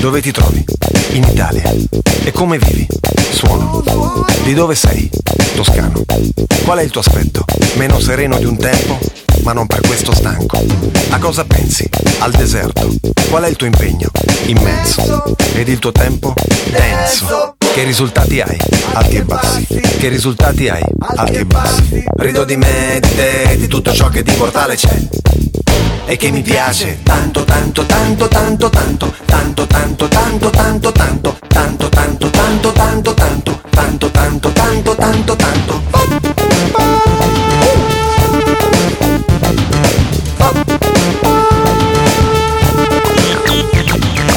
[0.00, 0.64] Dove ti trovi?
[1.12, 1.72] In Italia.
[2.22, 2.86] E come vivi?
[3.32, 3.82] Suono.
[4.42, 5.08] Di dove sei?
[5.54, 6.02] Toscano.
[6.64, 7.44] Qual è il tuo aspetto?
[7.76, 8.98] Meno sereno di un tempo?
[9.42, 10.62] Ma non per questo stanco.
[11.10, 11.88] A cosa pensi?
[12.18, 12.92] Al deserto.
[13.28, 14.10] Qual è il tuo impegno?
[14.46, 15.36] Immenso.
[15.54, 16.34] Ed il tuo tempo?
[16.70, 17.56] Denso.
[17.58, 18.56] Che risultati hai?
[18.92, 19.66] Alti e bassi.
[19.66, 20.82] Che risultati hai?
[21.16, 22.04] Alti e bassi.
[22.34, 24.90] Rido di me, di te, di tutto ciò che di mortale c'è.
[26.06, 31.72] E che mi piace tanto, tanto, tanto, tanto, tanto, tanto, tanto, tanto, tanto, tanto, tanto,
[31.92, 35.82] tanto, tanto, tanto, tanto, tanto, tanto, tanto, tanto, tanto.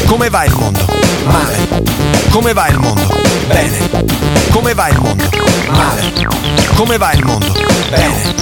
[0.06, 0.86] Come va il mondo?
[1.26, 1.68] Male.
[2.30, 3.08] Come va il mondo?
[3.48, 3.90] Bene.
[4.52, 5.47] Come va il mondo?
[5.70, 6.14] Male.
[6.76, 7.54] Come va il mondo?
[7.90, 8.36] Bene.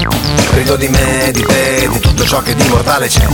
[0.51, 3.27] Rido di me, di te, di tutto ciò che di mortale c'è.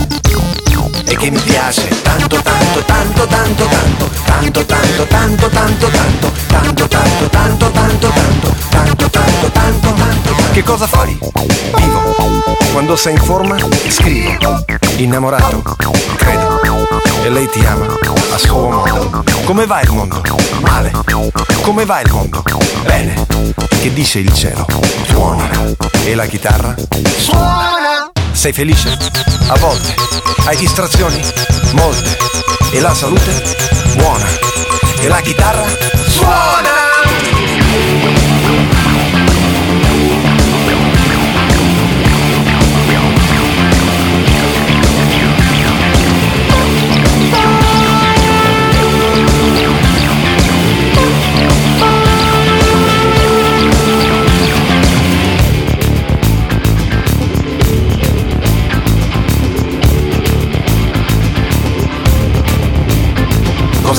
[1.04, 5.90] E che mi piace tanto, tanto, tanto, tanto, tanto, tanto, tanto, tanto, tanto, tanto,
[6.46, 8.10] tanto, tanto, tanto, tanto, tanto,
[8.70, 10.34] tanto, tanto, tanto, tanto.
[10.52, 11.18] Che cosa fai?
[11.76, 12.14] Vivo.
[12.72, 13.56] Quando sei in forma,
[13.88, 14.64] scrivo.
[14.96, 15.62] Innamorato?
[16.16, 16.81] Credo.
[17.24, 17.86] E lei ti ama
[18.32, 19.22] a suo modo.
[19.44, 20.20] Come va il mondo?
[20.60, 20.90] Male.
[21.62, 22.42] Come va il mondo?
[22.84, 23.24] Bene.
[23.80, 24.66] Che dice il cielo?
[25.06, 25.48] Suona.
[26.04, 26.74] E la chitarra?
[27.16, 28.10] Suona!
[28.32, 28.96] Sei felice?
[29.46, 29.94] A volte.
[30.46, 31.20] Hai distrazioni?
[31.72, 32.16] Molte.
[32.72, 33.40] E la salute?
[33.94, 34.26] Buona.
[35.00, 35.62] E la chitarra?
[36.08, 38.21] Suona!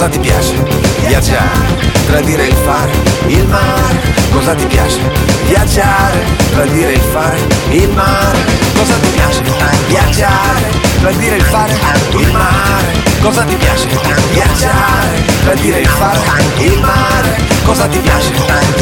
[0.04, 0.54] Cosa ti piace?
[1.08, 2.92] Viaggiare, tradire il fare,
[3.28, 4.02] il mare.
[4.34, 5.00] Cosa ti piace?
[5.46, 7.40] Viaggiare, tradire il fare,
[7.70, 8.38] il mare.
[8.76, 9.42] Cosa ti piace?
[9.88, 11.74] Viaggiare, tradire il fare,
[12.18, 13.02] il mare.
[13.22, 13.88] Cosa ti piace?
[14.34, 16.20] Viaggiare, tradire il fare,
[16.58, 17.38] il mare.
[17.64, 18.32] Cosa ti piace?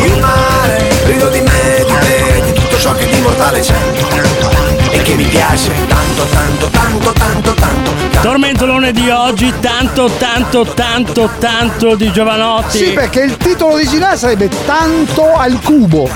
[0.03, 0.89] Il mare.
[1.05, 4.70] Rido di me, di te, di tutto ciò che di mortale c'è.
[4.91, 7.91] E che mi piace tanto, tanto, tanto, tanto, tanto.
[8.21, 12.77] Tormentolone di oggi, tanto, tanto, tanto, tanto di Giovanotti.
[12.77, 16.07] Sì, perché il titolo originale sarebbe Tanto al cubo.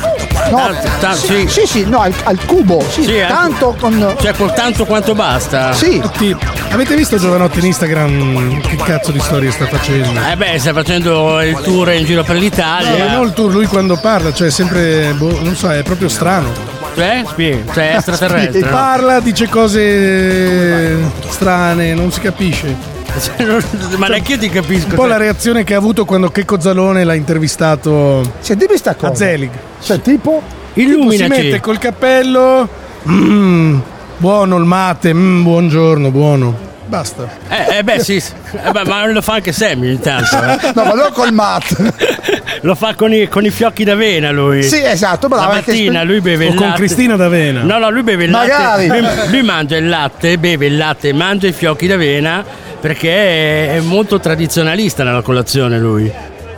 [0.52, 1.46] No, Tanto, tanto, sì.
[1.48, 2.84] sì, sì, no, al, al cubo.
[2.88, 3.26] Sì, Sì, eh.
[3.28, 4.16] tanto con.
[4.22, 5.74] Cioè, col tanto quanto basta.
[5.74, 6.00] Sì.
[6.00, 6.36] Tutti-
[6.70, 10.20] Avete visto Giovanotti in Instagram che cazzo di storie sta facendo?
[10.30, 13.12] Eh beh, sta facendo il tour in giro per No, l'Italia.
[13.14, 16.74] non il tour, lui quando parla, cioè sempre, boh, non so, è proprio strano.
[16.96, 18.60] Cioè, spiega, cioè è extraterrestre.
[18.62, 18.68] no?
[18.70, 22.94] Parla, dice cose strane, non si capisce.
[23.98, 24.90] Ma neanche io ti capisco.
[24.90, 29.12] Un po' la reazione che ha avuto quando Checco Zalone l'ha intervistato Sentimi sta cosa.
[29.12, 29.52] a Zelig.
[29.82, 30.42] Cioè, tipo.
[30.74, 32.68] Tipo, si mette col cappello.
[33.08, 33.80] mm,
[34.18, 36.74] buono il mate, mm, buongiorno, buono.
[36.96, 37.30] Basta.
[37.50, 38.16] Eh, eh, beh, sì.
[38.16, 40.36] Eh, beh, ma lo fa anche Sammy ogni tanto.
[40.42, 40.72] eh.
[40.76, 41.92] No, ma non col mat.
[42.62, 44.64] Lo fa con i, con i fiocchi d'avena lui.
[44.64, 45.48] Sì, esatto, bravo.
[45.50, 46.80] La mattina lui beve O il con latte.
[46.80, 47.64] Cristina d'Avena.
[47.64, 48.88] No, no, lui beve il Magari.
[48.88, 49.00] latte.
[49.02, 52.44] Lui, lui mangia il latte, beve il latte, mangia i fiocchi d'avena
[52.80, 56.12] perché è, è molto tradizionalista nella colazione lui.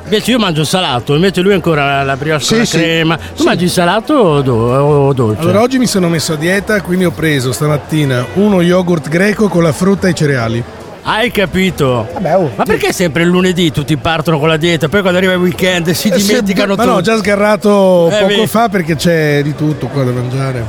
[0.10, 2.78] Invece io mangio salato, invece lui ancora la, brioche Sì, sì.
[2.78, 3.18] crema.
[3.36, 5.42] Tu mangi il salato o, do- o dolce?
[5.42, 9.64] Allora oggi mi sono messo a dieta, quindi ho preso stamattina uno yogurt greco con
[9.64, 10.64] la frutta e i cereali.
[11.04, 12.08] Hai capito?
[12.14, 15.34] Vabbè, oh, Ma perché sempre il lunedì tutti partono con la dieta, poi quando arriva
[15.34, 16.88] il weekend si Eh, sì, dimenticano ma tutto?
[16.88, 18.48] no, ho già sgarrato Eh, poco vedi.
[18.48, 20.66] fa perché c'è di tutto qua da mangiare.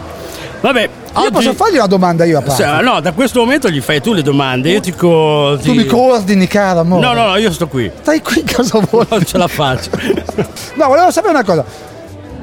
[0.60, 0.88] Vabbè,
[1.20, 2.62] Io oggi- posso fargli una domanda io a parte?
[2.64, 4.70] Se- no, da questo momento gli fai tu le domande.
[4.70, 7.04] Io ti co- Tu ti- mi coordini, cara amore.
[7.06, 7.90] No, no, no, io sto qui.
[8.00, 9.06] Stai qui cosa vuoi?
[9.08, 9.90] Non ce la faccio.
[10.74, 11.64] No, volevo sapere una cosa.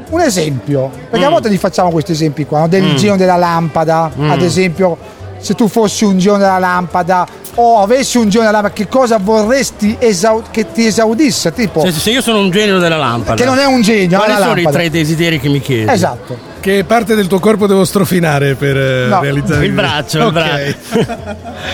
[0.10, 1.32] Un esempio, perché a Mm.
[1.32, 2.68] volte li facciamo questi esempi qua, no?
[2.68, 2.96] del Mm.
[2.96, 4.30] giro della lampada, Mm.
[4.30, 4.98] ad esempio,
[5.40, 9.18] se tu fossi un giro della lampada o avessi un giro della lampada, che cosa
[9.20, 11.54] vorresti esau- che ti esaudisse?
[11.54, 13.36] Tipo, Se, se io sono un genio della lampada.
[13.36, 14.78] Che non è un genio, Quali sono una i lampada.
[14.78, 15.90] tre desideri che mi chiedi?
[15.92, 16.54] Esatto.
[16.60, 20.32] Che parte del tuo corpo devo strofinare per eh, No, realizzare Il braccio, il Ok.
[20.34, 20.76] braccio.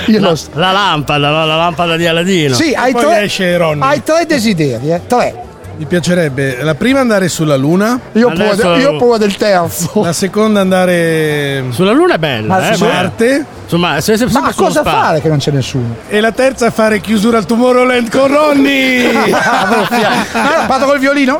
[0.12, 0.50] Io la, so.
[0.54, 2.54] la lampada, la, la lampada di Aladino.
[2.56, 5.02] Sì, hai poi tre, hai tre desideri, eh?
[5.08, 5.36] Tre.
[5.78, 8.34] Mi piacerebbe la prima andare sulla Luna, Io ho
[8.98, 9.90] paura, del terzo.
[10.04, 14.26] la seconda andare Sulla luna è bella, Ma eh, su ma- Marte Insomma, se, se,
[14.26, 15.00] Ma sempre sullo cosa spazio.
[15.00, 15.96] fare che non c'è nessuno?
[16.10, 19.10] e la terza fare chiusura al Tomorrowland con Ronny.
[20.34, 21.40] Ah, Parto col violino?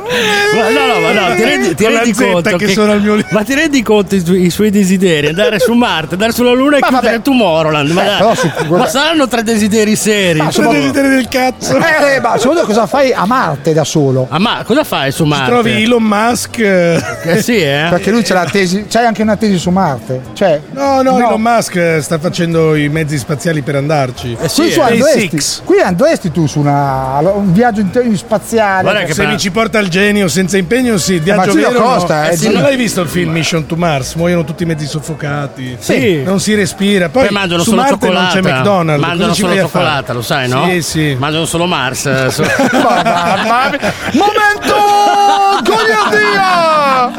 [0.54, 3.26] Ma no, no, ma no, ti rendi, ti rendi conto che violino.
[3.30, 5.28] Ma ti rendi conto i, i suoi desideri?
[5.28, 7.16] Andare su Marte, andare sulla Luna e Ma chiudere vabbè.
[7.16, 7.90] il Tomorrowland.
[7.90, 10.38] Ma, Eh, però su- ma saranno tre desideri seri.
[10.38, 11.76] Ma Sono sono- desideri del cazzo.
[11.76, 14.26] Eh, ma secondo cosa fai a Marte da solo?
[14.30, 15.50] Ah, ma cosa fai su Marte?
[15.50, 16.58] Trovi Elon Musk.
[16.58, 17.86] eh, Eh sì, eh?
[17.90, 20.20] Perché lui c'è la tesi, c'hai anche una tesi su Marte.
[20.32, 21.26] Cioè, No, no, No.
[21.26, 24.36] Elon Musk eh, sta facendo i mezzi spaziali per andarci.
[24.40, 24.82] Eh sì, qui, tu eh.
[24.92, 28.82] andresti, qui andresti tu su una, un viaggio in termini spaziali.
[28.82, 31.68] Guarda che Se per- mi ci porta il genio senza impegno, sì, viaggio ma Giulio
[31.72, 31.82] vero.
[31.82, 32.28] Costa, no.
[32.28, 34.14] eh, sì, Giulio- non l'hai visto il film Mission to Mars?
[34.14, 35.76] Muoiono tutti mezzi soffocati.
[35.78, 36.22] Sì.
[36.22, 37.08] Non si respira.
[37.08, 38.32] Poi, Poi mangiano su solo Marte cioccolata.
[38.34, 39.06] non c'è McDonald's.
[39.06, 39.60] Mangiano solo fare?
[39.60, 40.66] cioccolata, lo sai, no?
[40.68, 41.16] Sì, sì.
[41.18, 42.06] Mangiano solo Mars.
[42.06, 43.92] eh, so- Mamma mia.
[44.12, 47.10] Momento goliardia!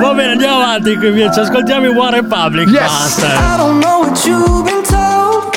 [0.00, 0.96] Va bene, andiamo avanti.
[0.96, 2.68] qui, Ci ascoltiamo in One Republic.
[2.68, 2.80] Yes.
[2.80, 3.26] Basta.
[3.26, 5.54] I don't know what you've been told,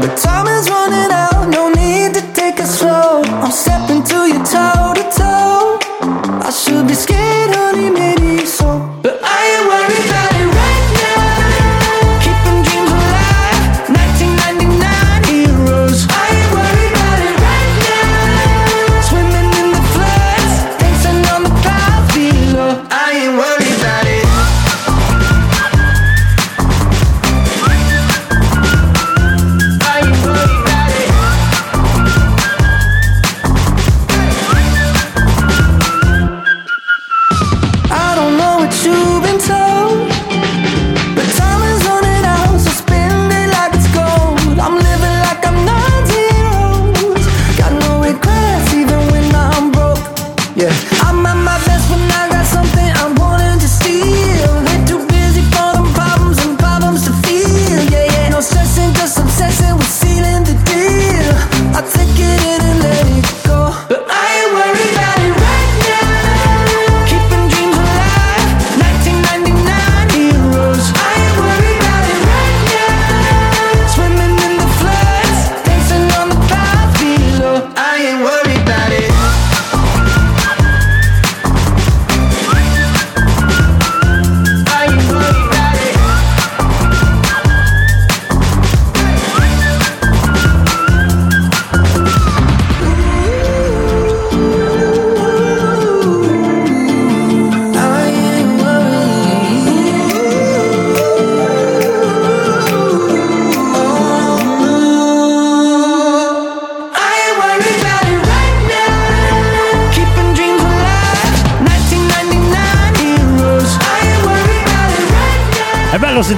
[0.00, 1.50] but time is running out.
[1.50, 3.22] No need to take it slow.
[3.44, 5.78] I'm stepping to you toe to toe.
[6.40, 7.50] I should be scared,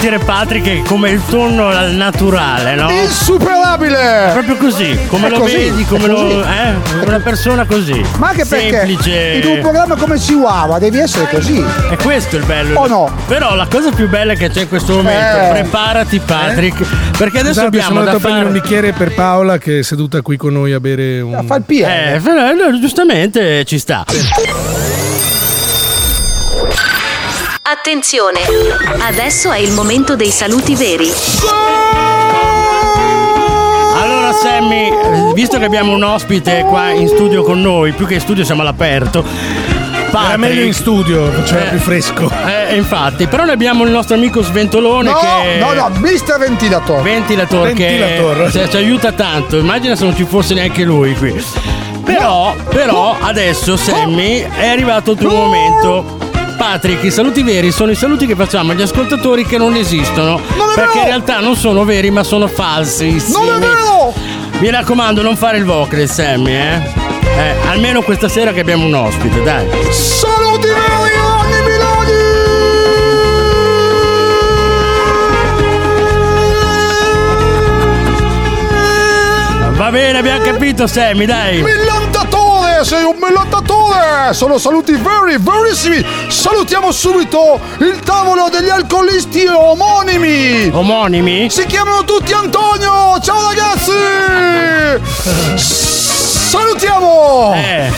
[0.04, 2.90] sentire Patrick che è come il tonno al naturale, no?
[2.90, 4.30] Insuperabile!
[4.32, 6.42] Proprio così, come È lo così, vedi, come è lo.
[6.42, 6.74] Eh?
[7.06, 8.04] Una persona così.
[8.18, 9.40] Ma anche perché Semplice.
[9.42, 11.62] in un programma come Chihuahua devi essere così.
[11.90, 12.80] E questo è il bello.
[12.80, 13.12] O no?
[13.26, 15.48] Però la cosa più bella che c'è in questo momento, Eh.
[15.50, 16.84] preparati Patrick,
[17.16, 18.46] perché adesso Scusate, abbiamo sono da andato a prendere fare...
[18.46, 21.42] un bicchiere per Paola che è seduta qui con noi a bere un...
[21.46, 21.86] Fa il PR.
[21.86, 24.04] Eh, no, giustamente ci sta.
[27.86, 28.38] Attenzione!
[29.06, 31.06] Adesso è il momento dei saluti veri.
[33.94, 34.90] Allora Sammy,
[35.34, 38.62] visto che abbiamo un ospite qua in studio con noi, più che in studio siamo
[38.62, 39.22] all'aperto.
[39.22, 41.68] Era Patrick- meglio in studio, faceva Eh.
[41.68, 42.30] più fresco.
[42.46, 47.02] Eh, infatti, però noi abbiamo il nostro amico Sventolone No, che no, no, Mister Ventilator.
[47.02, 48.44] Ventilator, Ventilator.
[48.46, 49.58] che cioè, ci aiuta tanto.
[49.58, 51.44] Immagina se non ci fosse neanche lui qui.
[52.02, 56.13] Però, però adesso Sammy è arrivato il tuo momento.
[56.66, 60.40] Patrick, i saluti veri sono i saluti che facciamo agli ascoltatori che non esistono.
[60.56, 61.00] Non perché vero!
[61.00, 63.22] in realtà non sono veri, ma sono falsi.
[63.28, 64.14] Non è vero!
[64.60, 66.80] Mi raccomando, non fare il vocal, Sammy, eh?
[67.36, 69.68] Eh, almeno questa sera che abbiamo un ospite, dai.
[69.90, 71.02] Saluti veri,
[79.76, 81.60] Va bene, abbiamo capito, Sammy, dai.
[81.60, 82.13] Millantatore,
[82.84, 84.32] sei un millantatore!
[84.34, 86.04] Sono saluti veri, verissimi!
[86.28, 90.68] Salutiamo subito il tavolo degli alcolisti omonimi!
[90.70, 91.48] Omonimi?
[91.48, 93.18] Si chiamano tutti Antonio!
[93.20, 93.92] Ciao ragazzi!
[96.54, 97.52] Salutiamo!
[97.56, 97.90] Eh.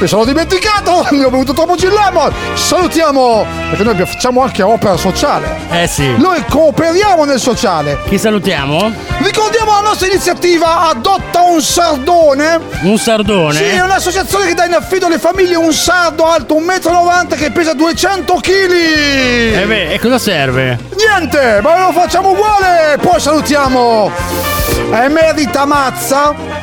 [0.00, 1.06] Mi sono dimenticato!
[1.14, 2.32] Mi ho bevuto troppo gin lemon!
[2.54, 3.46] Salutiamo!
[3.68, 5.56] Perché noi facciamo anche opera sociale.
[5.70, 6.16] Eh sì.
[6.16, 8.00] Noi cooperiamo nel sociale.
[8.08, 8.92] Chi salutiamo?
[9.18, 12.58] Ricordiamo la nostra iniziativa Adotta un sardone.
[12.82, 13.54] Un sardone?
[13.54, 17.52] Sì, è un'associazione che dà in affido alle famiglie un sardo alto 1,90 m che
[17.52, 18.72] pesa 200 kg.
[18.72, 20.76] Eh beh, e cosa serve?
[20.96, 22.98] Niente, ma lo facciamo uguale.
[23.00, 24.10] Poi salutiamo
[24.90, 26.55] Emerita Mazza.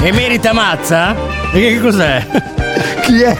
[0.00, 1.14] Emerita Mazza?
[1.52, 2.24] E che cos'è?
[3.02, 3.36] Chi è?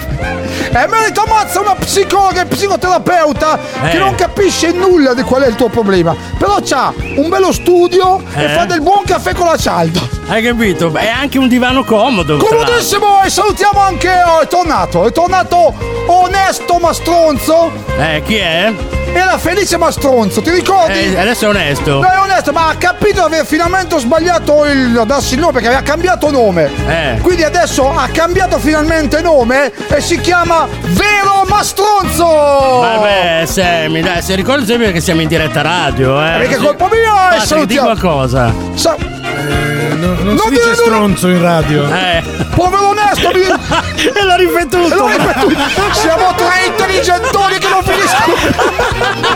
[0.73, 3.59] Emerita Mazza è una psicologa e psicoterapeuta
[3.91, 3.99] che Eh.
[3.99, 6.15] non capisce nulla di qual è il tuo problema.
[6.39, 8.49] Però c'ha un bello studio e Eh.
[8.49, 10.01] fa del buon caffè con la cialda.
[10.29, 10.93] Hai capito?
[10.93, 12.37] È anche un divano comodo.
[12.39, 14.11] Comodissimo e salutiamo anche.
[14.27, 15.73] Oh, è tornato, è tornato
[16.07, 17.71] Onesto Mastronzo.
[17.99, 18.73] Eh, chi è?
[19.19, 21.15] Era Felice Mastronzo, ti ricordi?
[21.15, 22.01] Eh, adesso è onesto.
[22.01, 25.69] No, è onesto, ma ha capito di aver finalmente sbagliato il darsi il nome perché
[25.69, 26.71] aveva cambiato nome.
[26.87, 27.19] Eh.
[27.23, 32.27] Quindi adesso ha cambiato finalmente nome e si chiama Vero Mastronzo!
[32.27, 36.37] Vabbè, Sammy, dai, se ricordi sempre che siamo in diretta radio, eh.
[36.39, 36.65] Perché è Sì.
[36.65, 37.87] colpa mia e Patrick, di salutiamo.
[37.87, 38.53] qualcosa.
[38.75, 38.97] Sa-
[39.97, 41.89] Non, non Non si dice stronzo in radio.
[41.93, 42.23] Eh.
[42.55, 43.31] Povero onesto!
[43.33, 43.45] Mi...
[44.13, 44.95] e l'ha ripetuto!
[44.95, 45.61] L'ho ripetuto.
[45.93, 49.35] Siamo tre intelligentoni che non finiscono!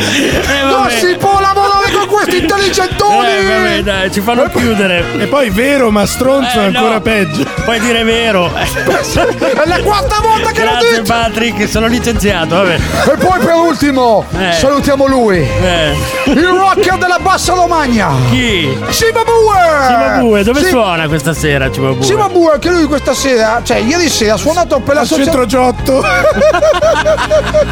[0.00, 3.26] Eh, Non si può lavorare con questi intelligentoni!
[3.26, 5.04] Eh, vabbè, dai, ci fanno chiudere.
[5.18, 7.00] E poi vero, ma stronzo Eh, è ancora no.
[7.00, 7.44] peggio.
[7.64, 8.50] Puoi dire vero.
[8.54, 11.02] È la quarta volta che lo Grazie, dici!
[11.12, 12.74] Patrick, sono licenziato, vabbè.
[12.74, 14.52] E poi per ultimo Eh.
[14.52, 15.96] salutiamo lui, Eh.
[16.26, 18.78] il rocker della bassa Romagna, Chi?
[18.90, 19.86] Cimabue!
[19.88, 22.04] Cimabue, dove Sì, suona questa sera, Cimabue?
[22.04, 26.04] Cimabue, anche lui questa sera, cioè ieri sera ha suonato per la Al centro Giotto.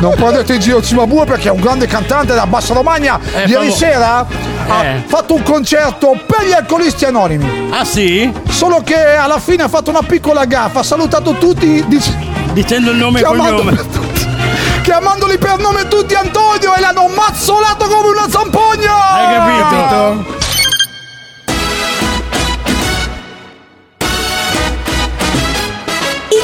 [0.00, 0.14] Non
[0.47, 3.18] prendete in giro Cimabue perché è un grande cantante della bassa Romagna.
[3.34, 4.26] Eh, ieri famo- sera
[4.68, 5.03] ha Eh.
[5.07, 7.68] fatto un concerto per gli alcolisti anonimi.
[7.72, 8.32] Ah sì?
[8.49, 12.97] Solo che alla fine ha fatto una piccola gaffa, ha salutato tutti dic- Dicendo il
[12.97, 13.76] nome e cognome.
[14.82, 19.11] chiamandoli per nome tutti Antonio e l'hanno mazzolato come una zampogna!
[19.11, 20.36] Hai capito?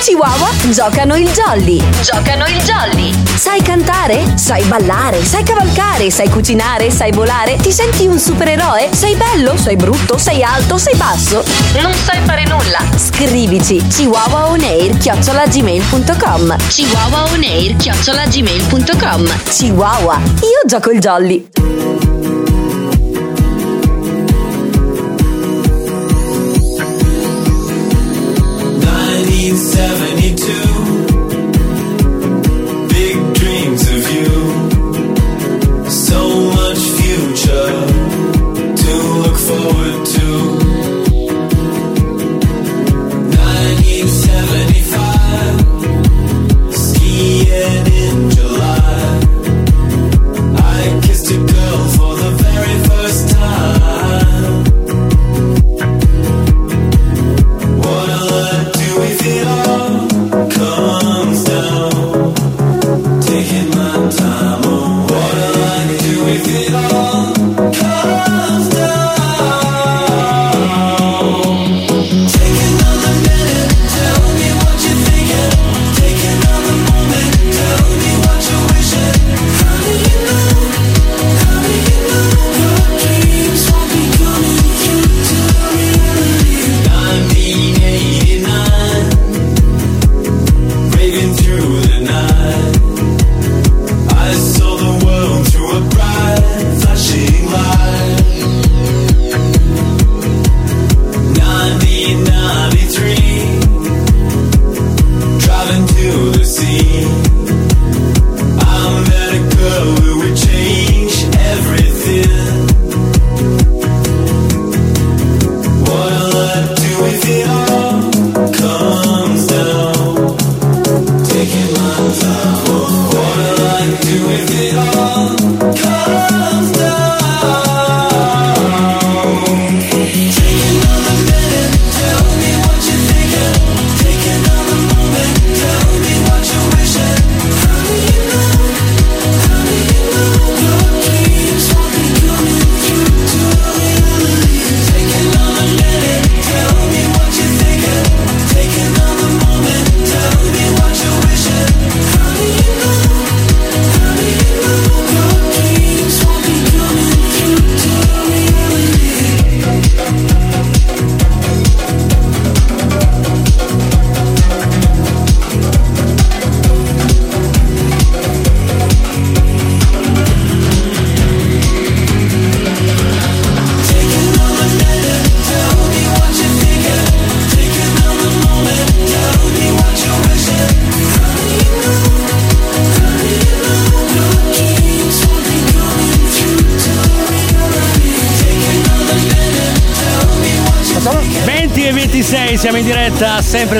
[0.03, 1.81] Chihuahua giocano il jolly.
[2.03, 3.15] Giocano il jolly.
[3.37, 4.37] Sai cantare?
[4.37, 5.25] Sai ballare?
[5.25, 6.11] Sai cavalcare?
[6.11, 6.91] Sai cucinare?
[6.91, 7.55] Sai volare?
[7.55, 8.89] Ti senti un supereroe?
[8.93, 9.57] Sei bello?
[9.57, 10.19] Sei brutto?
[10.19, 10.77] Sei alto?
[10.77, 11.45] Sei basso?
[11.81, 12.81] Non sai fare nulla.
[12.97, 21.49] Scrivici chihuahuaonair chiocciolagmail.com Chihuahuaonair chiocciolagmail.com Chihuahua, io gioco il jolly.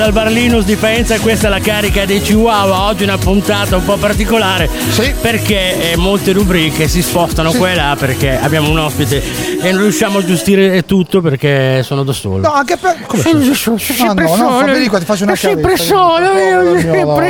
[0.03, 2.87] Dal Bar Linus di Faenza questa è la carica dei Chihuahua.
[2.87, 4.69] Oggi una puntata un po' particolare
[5.21, 9.23] perché eh, molte rubriche si spostano qua e là perché abbiamo un ospite
[9.61, 12.39] e non riusciamo a gestire tutto perché sono da solo.
[12.39, 12.97] No, anche per.
[13.05, 13.79] Come Sì, sei?
[13.79, 14.65] sì, Ah, no, no, sole.
[14.65, 16.17] Federico, ti faccio una sempre sempre No,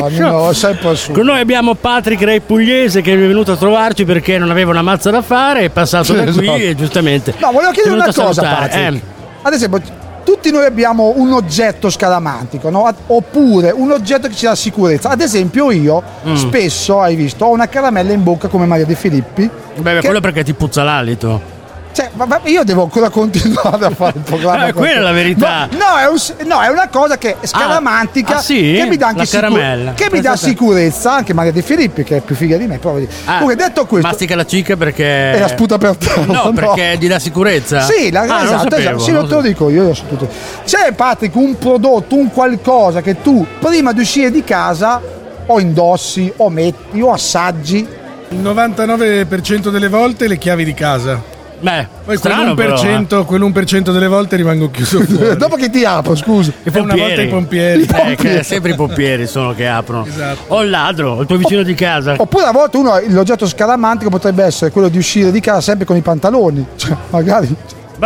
[0.09, 1.11] no, no, sempre su.
[1.11, 4.81] Con noi abbiamo Patrick Ray Pugliese che è venuto a trovarci perché non aveva una
[4.81, 6.57] mazza da fare, è passato Sì, da qui esatto.
[6.57, 7.35] e giustamente.
[7.37, 8.41] No, volevo è chiedere una cosa.
[8.41, 8.75] Patrick.
[8.95, 9.01] Eh,
[9.43, 9.81] Ad esempio,
[10.23, 12.89] tutti noi abbiamo un oggetto scaramantico, no?
[13.07, 15.09] Oppure un oggetto che ci dà sicurezza.
[15.09, 16.35] Ad esempio, io Mm.
[16.35, 19.49] spesso, hai visto, ho una caramella in bocca come Maria De Filippi.
[19.75, 21.61] beh, che- quello perché ti puzza l'alito.
[21.93, 24.67] Cioè, ma- ma io devo ancora continuare a fare il programma.
[24.67, 25.67] Eh, quella è la verità.
[25.71, 28.73] No, no, è, un- no, è una cosa che è scaramantica Ah, ah, sì?
[28.75, 29.93] che mi dà anche La sicu- caramella.
[29.93, 30.37] che mi dà te.
[30.37, 32.79] sicurezza anche Maria De Filippi, che è più figa di me.
[32.79, 33.07] Però, vedi.
[33.25, 35.33] Ah, Comunque, detto questo, Mastica la cica perché.
[35.33, 36.25] e la sputa per terra.
[36.25, 37.81] No, perché gli dà sicurezza.
[37.81, 38.99] Sì, la, Ah, lo esatto, sapevo, esatto.
[38.99, 40.27] Sì, non lo te lo dico io, io so tutto.
[40.65, 44.99] C'è Patrick un prodotto, un qualcosa che tu prima di uscire di casa
[45.45, 47.85] o indossi o metti o assaggi.
[48.29, 51.21] Il 99% delle volte le chiavi di casa.
[51.63, 55.37] Beh, Poi strano però, quell'1%, quell'1% delle volte rimango chiuso fuori.
[55.37, 56.51] Dopo che ti apro, scusa.
[56.61, 57.83] I È una volta i pompieri.
[57.83, 60.05] Eh, che sempre i pompieri sono che aprono.
[60.05, 60.53] Esatto.
[60.53, 62.15] O il ladro, o il tuo vicino di casa.
[62.17, 65.95] Oppure a volte uno l'oggetto scaramantico potrebbe essere quello di uscire di casa sempre con
[65.95, 66.65] i pantaloni.
[66.75, 67.55] Cioè, magari.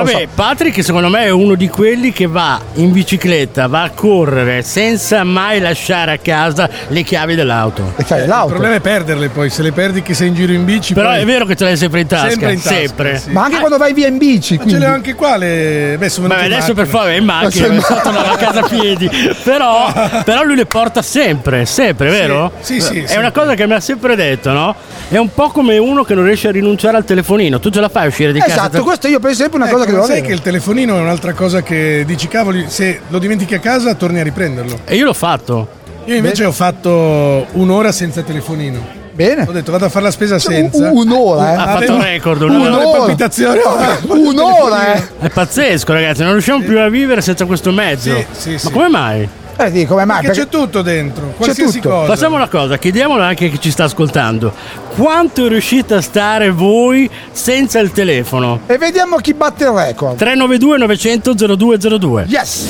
[0.03, 0.27] Vabbè, so.
[0.35, 5.23] Patrick secondo me è uno di quelli che va in bicicletta, va a correre senza
[5.23, 7.93] mai lasciare a casa le chiavi dell'auto.
[7.95, 8.49] Le chiavi Il dell'auto.
[8.53, 10.93] problema è perderle poi, se le perdi che sei in giro in bici.
[10.93, 12.29] Però poi- è vero che ce l'hai sempre in tasca.
[12.29, 13.17] Sempre in tasca, sempre.
[13.19, 13.31] sì.
[13.31, 14.55] Ma anche quando vai via in bici.
[14.55, 14.85] Ma ce Quindi.
[14.85, 15.95] l'ho anche qua le.
[15.97, 18.67] Beh, sono Vabbè, adesso per favore è in macchina, Ma è sotto una casa a
[18.67, 19.09] piedi.
[19.43, 19.91] Però,
[20.23, 22.51] però lui le porta sempre, sempre, vero?
[22.59, 23.17] sì, sì, È sempre.
[23.17, 24.75] una cosa che mi ha sempre detto, no?
[25.09, 27.59] È un po' come uno che non riesce a rinunciare al telefonino.
[27.59, 28.51] Tu ce la fai a uscire di casa?
[28.51, 30.97] Esatto, questo io per esempio è una Ecco, cosa che devo sai che il telefonino
[30.97, 34.79] è un'altra cosa che dici, cavoli, se lo dimentichi a casa torni a riprenderlo.
[34.85, 35.67] E io l'ho fatto.
[36.05, 38.95] Io invece ho fatto un'ora senza telefonino.
[39.13, 39.45] Bene.
[39.47, 40.91] Ho detto vado a fare la spesa Cioè, senza.
[40.91, 41.55] un- un'ora, eh.
[41.55, 42.77] Ha fatto un record, un'ora.
[42.77, 43.59] le palpitazioni.
[44.07, 45.03] Un'ora, eh.
[45.21, 46.21] È pazzesco, ragazzi.
[46.21, 48.13] Non riusciamo più a vivere senza questo mezzo.
[48.15, 48.71] Sì, sì, Ma sì.
[48.71, 49.27] come mai?
[49.59, 50.21] Eh, dico, come mai?
[50.21, 51.89] Perché Perché- c'è tutto dentro, qualsiasi tutto.
[51.89, 52.13] cosa.
[52.13, 54.53] Facciamo una cosa, chiediamolo anche a chi ci sta ascoltando.
[54.95, 58.59] Quanto riuscite a stare voi senza il telefono?
[58.67, 60.15] E vediamo chi batte il record.
[60.17, 62.25] 392 900 0202.
[62.27, 62.65] Yes!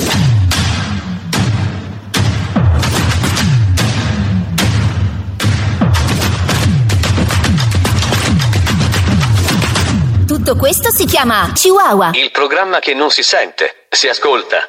[10.26, 12.10] Tutto questo si chiama Chihuahua.
[12.14, 14.68] Il programma che non si sente, si ascolta.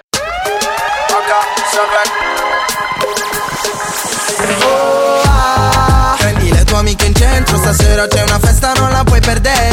[6.18, 9.69] Prendi le tue amiche in centro, stasera c'è una festa, non la puoi perdere.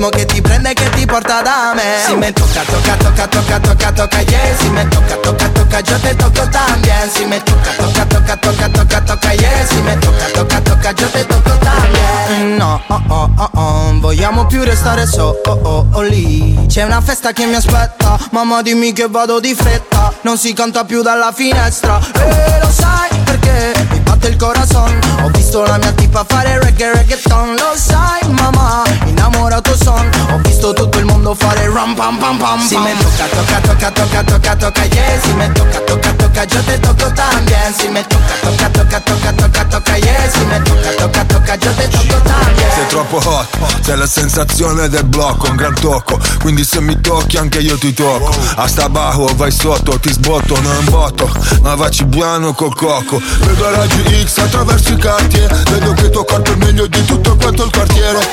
[0.00, 2.02] Ritmo che ti prende e che ti porta da me.
[2.06, 4.56] Si me tocca, tocca, tocca, tocca, tocca, tocca, yeah.
[4.58, 7.10] Si me tocca, tocca, tocca, yo te toco también.
[7.12, 9.66] Si me tocca, tocca, tocca, tocca, tocca, tocca, yeah.
[9.66, 12.56] Si me tocca, tocca, tocca, yo te toco también.
[12.56, 16.66] No, oh, oh, oh, oh, vogliamo più restare so, oh, oh, oh, lì.
[16.66, 20.12] C'è una festa che mi aspetta, mamma dimmi che vado di fretta.
[20.22, 24.98] Non si canta più dalla finestra, e lo sai perché mi batte il corazon.
[25.22, 30.10] Ho visto la mia tipa fare reggae reggaeton, lo sai mamma, innamorato son.
[30.32, 32.60] Ho visto tutto il mondo fare ram pam pam pam.
[32.66, 35.20] Si me tocca, tocca, tocca, tocca, tocca, tocca, yeah.
[35.20, 37.74] Si me tocca, tocca, tocca, yo te toco también.
[37.76, 40.30] Si me tocca, tocca, tocca, tocca, tocca, tocca, yeah.
[40.30, 42.70] Si me tocca, tocca, tocca, yo te toco también.
[42.74, 43.46] Sei troppo hot,
[43.82, 47.92] sei la sensazione del blocco, un gran tocco Quindi se mi tocchi anche io ti
[47.92, 51.28] tocco A sta bajo vai sotto, ti sbotto, non botto
[51.62, 56.24] Ma vacci piano col cocco Vedo raggi X attraverso i cartier Vedo che il tuo
[56.24, 58.26] corpo è meglio di tutto quanto il quartiere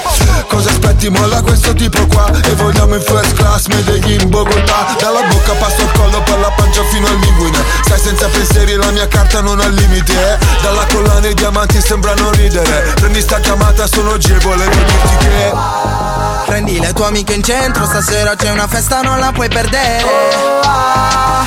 [0.47, 5.53] Cosa aspetti, molla questo tipo qua E vogliamo in first class, Medellin, Bogotà Dalla bocca
[5.53, 9.41] passo al collo per la pancia fino al linguine Stai senza pensieri, la mia carta
[9.41, 10.37] non ha limiti eh?
[10.61, 16.16] Dalla collana i diamanti sembrano ridere Prendi sta chiamata, sono agevole per dirti che
[16.47, 20.05] Prendi le tue amiche in centro, stasera c'è una festa, non la puoi perdere.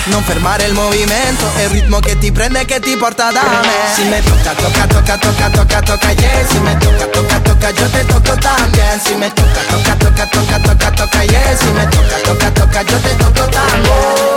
[0.05, 3.40] Non fermare il movimento, è il ritmo che ti prende e che ti porta da
[3.62, 3.94] me.
[3.94, 6.46] Si me tocca, tocca, tocca, tocca, tocca, tocca, yeah.
[6.46, 9.01] Si me tocca, tocca, tocca, yo te toco también.
[9.03, 11.57] Si me tocca, tocca, tocca, tocca, tocca, tocca, yeah.
[11.57, 14.30] Si me tocca, tocca, tocca, yo te toco también.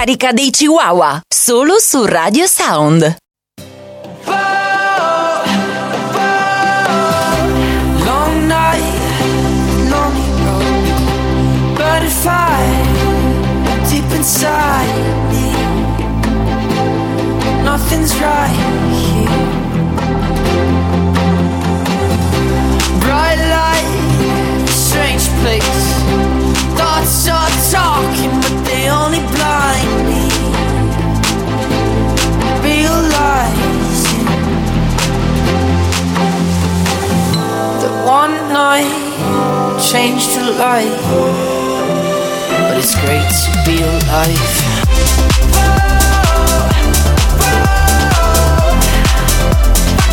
[0.00, 1.20] La carica dei Chihuahua.
[1.28, 3.16] Solo su Radio Sound.
[17.62, 18.56] Nothing's right
[18.96, 19.28] here.
[23.00, 25.92] Bright light, strange place.
[26.74, 27.49] Thoughts are
[38.70, 41.02] night changed your life,
[42.60, 44.50] but it's great to be alive.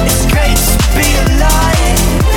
[0.10, 2.36] It's great to be alive.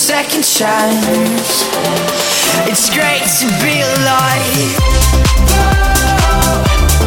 [0.00, 1.66] Second chance.
[2.66, 4.78] It's great to be alive.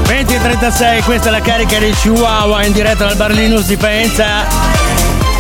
[0.04, 3.78] 20 e 36, questa è la carica di Chihuahua in diretta dal Bar Linus di
[3.78, 4.83] Faenza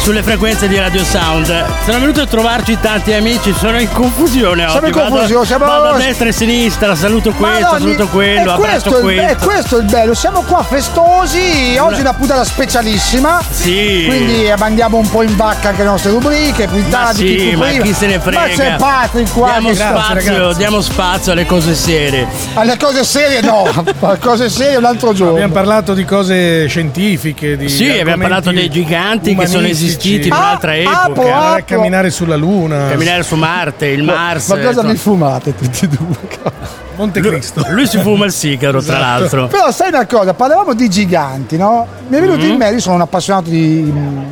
[0.03, 1.47] sulle frequenze di Radio Sound.
[1.85, 4.85] Sono venuti a trovarci tanti amici, sono in confusione Siamo oggi.
[4.87, 8.49] in confusione, vado, siamo- vado a destra e a sinistra, saluto questo, Madonna, saluto quello,
[8.49, 9.45] è abbraccio questo, il, è questo.
[9.45, 13.41] questo il bello, siamo qua festosi, oggi è una puntata specialissima.
[13.49, 14.03] Sì.
[14.05, 16.83] Quindi mandiamo un po' in vacca anche le nostre rubriche, di
[17.13, 17.83] sì, chi ma prima.
[17.85, 18.39] chi se ne frega?
[18.41, 19.51] Ma c'è Patrick qua.
[19.57, 22.27] Diamo spazio, diamo spazio alle cose serie.
[22.55, 25.35] Alle cose serie no, alle cose serie un altro giorno.
[25.35, 29.92] Abbiamo parlato di cose scientifiche, di Sì, abbiamo parlato dei giganti che sono umanistici.
[29.93, 30.75] Esistiti in un'altra Ah,
[31.09, 31.33] epoca.
[31.35, 32.87] Andare a camminare sulla Luna.
[32.89, 34.47] Camminare su Marte, il Mars.
[34.49, 34.91] Ma cosa insomma.
[34.91, 36.51] vi fumate tutti e due?
[36.95, 37.65] Monte Cristo.
[37.69, 39.19] Lui si fuma il sigaro, tra Esatto.
[39.19, 39.47] l'altro.
[39.47, 41.87] Però sai una cosa, parlavamo di giganti, no?
[42.07, 42.49] Mi è venuto Mhm.
[42.51, 44.25] in mente, io sono un appassionato di mh,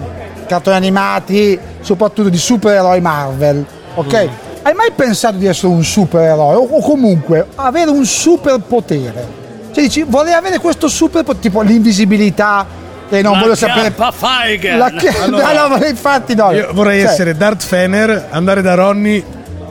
[0.47, 4.13] cartoni animati, soprattutto di supereroi Marvel, ok?
[4.23, 4.29] Mhm.
[4.63, 9.39] Hai mai pensato di essere un supereroe o, o comunque avere un superpotere?
[9.73, 12.67] Cioè dici, vorrei avere questo superpotere, tipo l'invisibilità
[13.17, 13.93] e non La voglio sapere...
[14.13, 14.77] Feigen.
[14.77, 16.51] La chi- Allora, no, no, infatti no.
[16.51, 19.23] Io vorrei Cioè, essere Darth Fener, andare da Ronny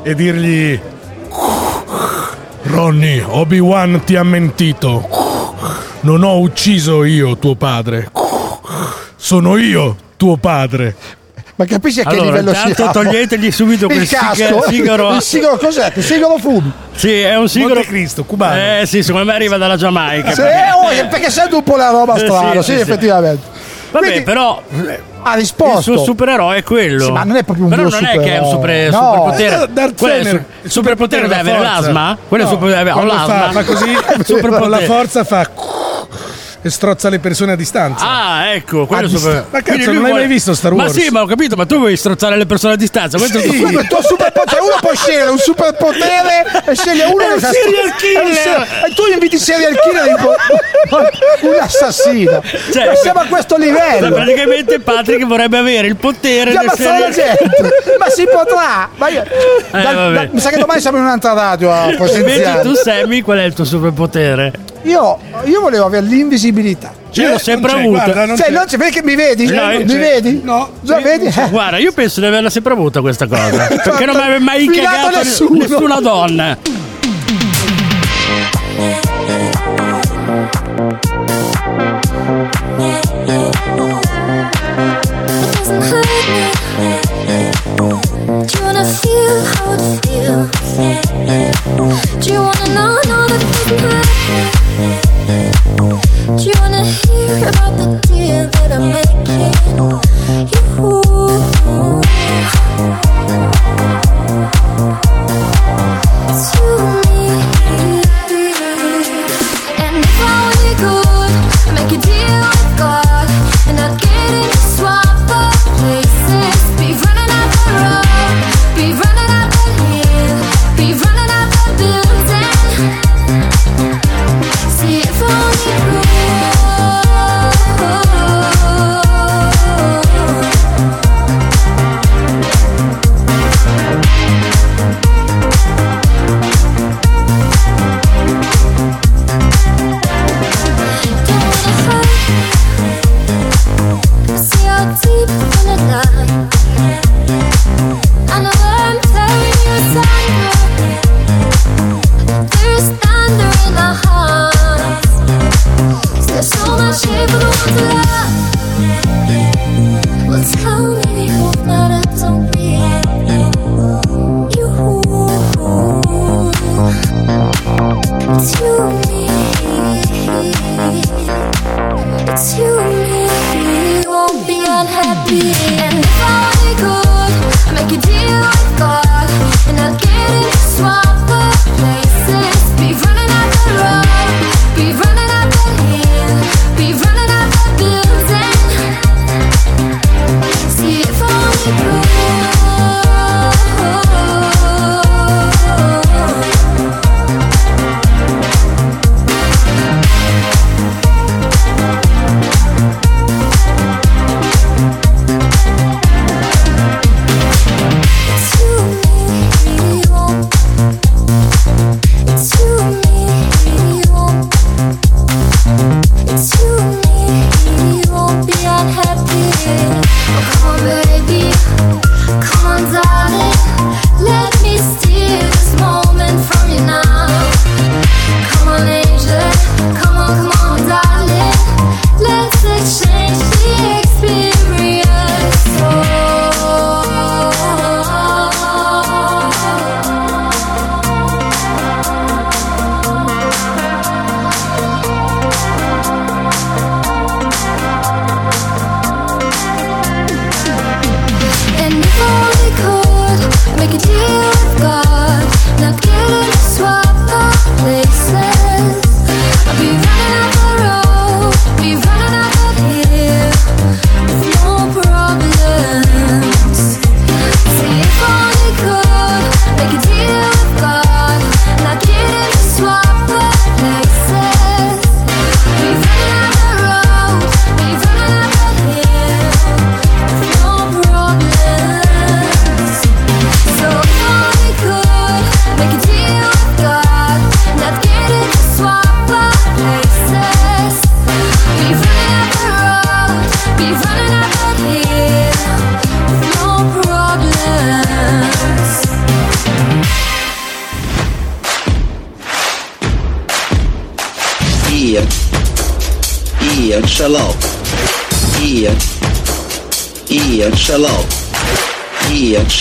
[0.03, 0.79] e dirgli:
[2.63, 5.09] Ronny, Obi-Wan ti ha mentito.
[6.01, 8.11] Non ho ucciso io tuo padre.
[9.17, 10.95] Sono io tuo padre.
[11.61, 12.91] Ma capisci a che Allora, livello intanto siamo?
[12.93, 15.15] toglietegli subito il quel casco, siga- sigaro.
[15.15, 15.93] Il sigaro cos'è?
[15.95, 16.73] Il sigaro fumi.
[16.95, 17.75] Sì, è un sigaro.
[17.75, 18.55] Monte Cristo, cubano.
[18.81, 20.31] Eh sì, secondo me arriva dalla Giamaica.
[20.33, 22.81] Sì, perché- oh, perché sento un po' la roba Eh, strana, sì, sì, sì, sì.
[22.81, 23.47] effettivamente.
[23.91, 24.63] Vabbè, Quindi- però
[25.23, 25.81] Ha il risposto.
[25.83, 27.05] suo supereroe è quello.
[27.05, 28.91] Sì, ma non è proprio un Però vero non è che è un super, supereroe.
[28.91, 29.13] No.
[29.13, 29.63] superpotere.
[29.65, 32.19] Eh, Darth Quello è Vader, su- il superpotere deve avere l'asma?
[32.27, 33.35] Quello è No, super, ho quando l'asma.
[33.35, 33.93] fa, fa così
[34.25, 34.59] Superpotere.
[34.61, 35.47] con la forza fa
[36.63, 38.05] e strozza le persone a distanza.
[38.07, 39.33] Ah, ecco, quello A è super.
[39.33, 40.95] dist- Ma cazzo, non hai vuole- mai visto Star Wars?
[40.95, 43.17] Ma sì, ma ho capito, ma tu vuoi strozzare le persone a distanza.
[43.19, 43.63] Questo è il Sì.
[43.63, 44.49] il tuo superpotere.
[44.51, 48.67] Cioè, uno può scegliere un superpotere e sceglie uno È un serial killer.
[48.89, 50.17] E tu inviti serial killer in
[51.49, 52.43] un assassino.
[52.73, 54.13] Cioè, ma siamo a questo livello.
[54.13, 57.97] Praticamente Patrick vorrebbe avere il potere Di ammazzare la serial- gente.
[57.99, 58.89] Ma si potrà.
[58.97, 59.25] Ma io-
[59.71, 60.13] dal- vabbè.
[60.15, 62.63] dal- mi sa che domani siamo in un'altra radio a Invece presenziare.
[62.63, 64.53] tu, Sammy, qual è il tuo superpotere?
[64.83, 66.93] Io, io volevo avere l'invisibilità.
[67.13, 69.47] Io l'ho sempre non guarda, non Cioè, non c'è, che mi vedi?
[69.47, 69.99] No, mi c'è.
[69.99, 70.41] vedi?
[70.43, 71.27] No, Già sì, vedi?
[71.27, 71.49] Eh.
[71.51, 73.67] Guarda, io penso di averla sempre avuta questa cosa.
[73.83, 75.59] Perché non mi aveva mai cagato nessuno.
[75.59, 76.57] nessuna donna.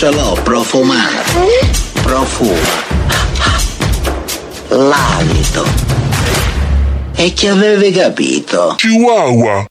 [0.00, 1.46] Ce l'ho profumato,
[2.00, 2.54] profuma,
[4.68, 5.62] l'alito.
[7.16, 8.76] E chi aveva capito?
[8.78, 9.66] Chihuahua.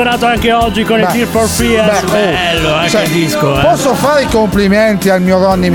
[0.00, 2.00] Rispolverato anche oggi con il Beh, Tear for Fears.
[2.02, 3.58] beh, Bello, anche cioè, il disco.
[3.58, 3.62] Eh.
[3.62, 5.68] Posso fare i complimenti al mio Ronny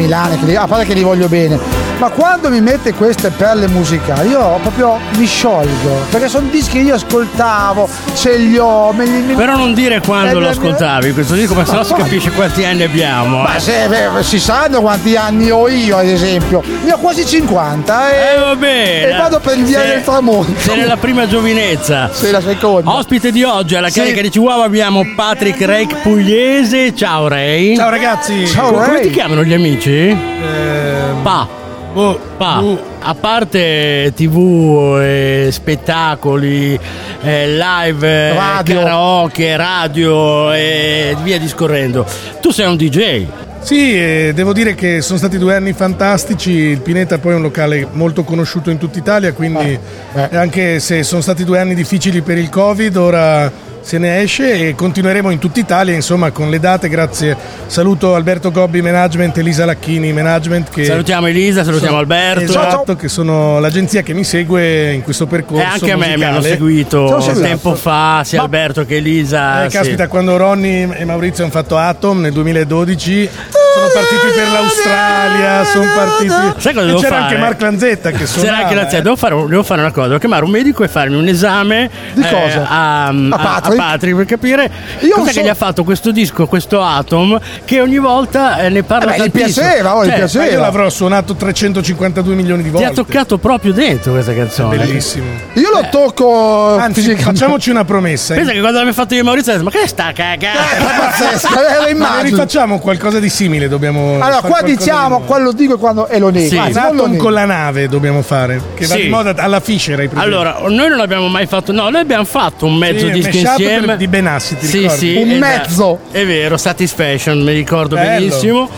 [0.44, 1.60] li- a parte che li voglio bene,
[1.98, 6.84] ma quando mi mette queste perle musicali io proprio mi sciolgo, perché sono dischi che
[6.84, 10.50] io ascoltavo, ce li ho, me li, me- Però non dire quando Eh, lo eh,
[10.50, 13.42] ascoltavi questo disco, perché sennò si capisce quanti anni abbiamo.
[13.42, 13.60] Ma eh.
[13.60, 16.62] se, beh, si sanno quanti anni ho io, ad esempio.
[16.84, 19.10] Ne ho quasi 50 e, Eh, va bene.
[19.10, 20.60] e vado per il via del tramonto.
[20.60, 22.10] Sei nella prima giovinezza.
[22.12, 22.92] Sei la seconda.
[22.92, 24.00] Ospite di oggi alla Sì.
[24.00, 26.94] carica di Chihuahua abbiamo Patrick Rake Pugliese.
[26.96, 27.76] Ciao Ray.
[27.78, 28.46] Ciao ragazzi.
[28.48, 29.02] Ciao, Co- Come Ray.
[29.04, 29.92] ti chiamano gli amici?
[30.10, 31.64] Ehm, Pa.
[31.96, 32.60] Boh, Pa.
[32.60, 32.94] boh.
[33.00, 36.78] A parte tv, eh, spettacoli,
[37.22, 38.80] eh, live, eh, Radio.
[38.80, 42.06] karaoke, radio e via discorrendo.
[42.42, 43.26] Tu sei un DJ.
[43.62, 46.52] Sì, eh, devo dire che sono stati due anni fantastici.
[46.52, 49.80] Il Pineta poi è un locale molto conosciuto in tutta Italia, quindi
[50.14, 50.30] eh.
[50.36, 53.52] anche se sono stati due anni difficili per il Covid, ora
[53.86, 56.90] se ne esce e continueremo in tutta Italia, insomma, con le date.
[56.90, 57.38] Grazie.
[57.68, 60.70] Saluto Alberto Gobbi Management, Elisa Lacchini Management.
[60.72, 62.42] Che Salutiamo Elisa, salutiamo sono- Alberto.
[62.42, 65.62] Esatto, che sono l'agenzia che mi segue in questo percorso.
[65.64, 67.44] E anche a me mi hanno seguito Ciao, Silvia.
[67.44, 69.66] tempo fa, sia Alberto che Elisa.
[69.66, 69.78] Eh, sì.
[69.78, 73.30] caspita, quando Ronny e Maurizio hanno fatto Atom nel 2012,
[73.76, 76.62] sono partiti per l'Australia, sono partiti.
[76.62, 77.24] Sai cosa e devo c'era fare?
[77.24, 78.58] anche Mark Lanzetta che C'era suonava.
[78.64, 79.02] anche la zia, eh.
[79.02, 82.22] devo fare, devo fare una cosa, devo chiamare un medico e farmi un esame Di
[82.22, 82.68] eh, cosa?
[82.68, 83.75] a, a, Patrick?
[83.75, 84.72] a Patrick per capire
[85.02, 88.70] Io cosa so- che gli ha fatto questo disco, questo Atom, che ogni volta eh,
[88.70, 90.46] ne parla Eh beh, gli piaceva, oh, gli Cioè, piaceva.
[90.46, 92.88] Io l'avrò suonato 352 milioni di Ti volte.
[92.88, 94.78] ha toccato proprio dentro questa canzone.
[94.78, 95.26] Bellissimo.
[95.54, 98.34] Io lo tocco Anzi, facciamoci una promessa.
[98.36, 100.86] Pensa che quando l'abbiamo fatto io e Maurizio ho detto, ma che sta cagando?
[100.98, 102.22] Pazzesco, eh, lo Ma immagino.
[102.24, 105.26] rifacciamo qualcosa di simile, dobbiamo Allora, qua di diciamo, nuovo.
[105.26, 106.50] qua lo dico quando e lo nego.
[106.50, 106.58] Sì.
[106.58, 109.02] Anzi, lo Atom con la nave dobbiamo fare, che va Sì.
[109.04, 110.10] di moda alla Fisher?
[110.16, 113.58] Allora, noi non abbiamo mai fatto, no, noi abbiamo fatto un mezzo Sì, disco mashup
[113.66, 114.98] per- di Benassi, ti sì, ricordi?
[114.98, 116.00] sì, Un mezzo.
[116.12, 118.10] È vero, Satisfaction, mi ricordo Bello.
[118.28, 118.70] benissimo.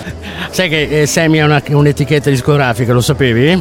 [0.51, 3.47] Sai che eh, Sammy ha una- un'etichetta discografica, lo sapevi?
[3.51, 3.59] Eh,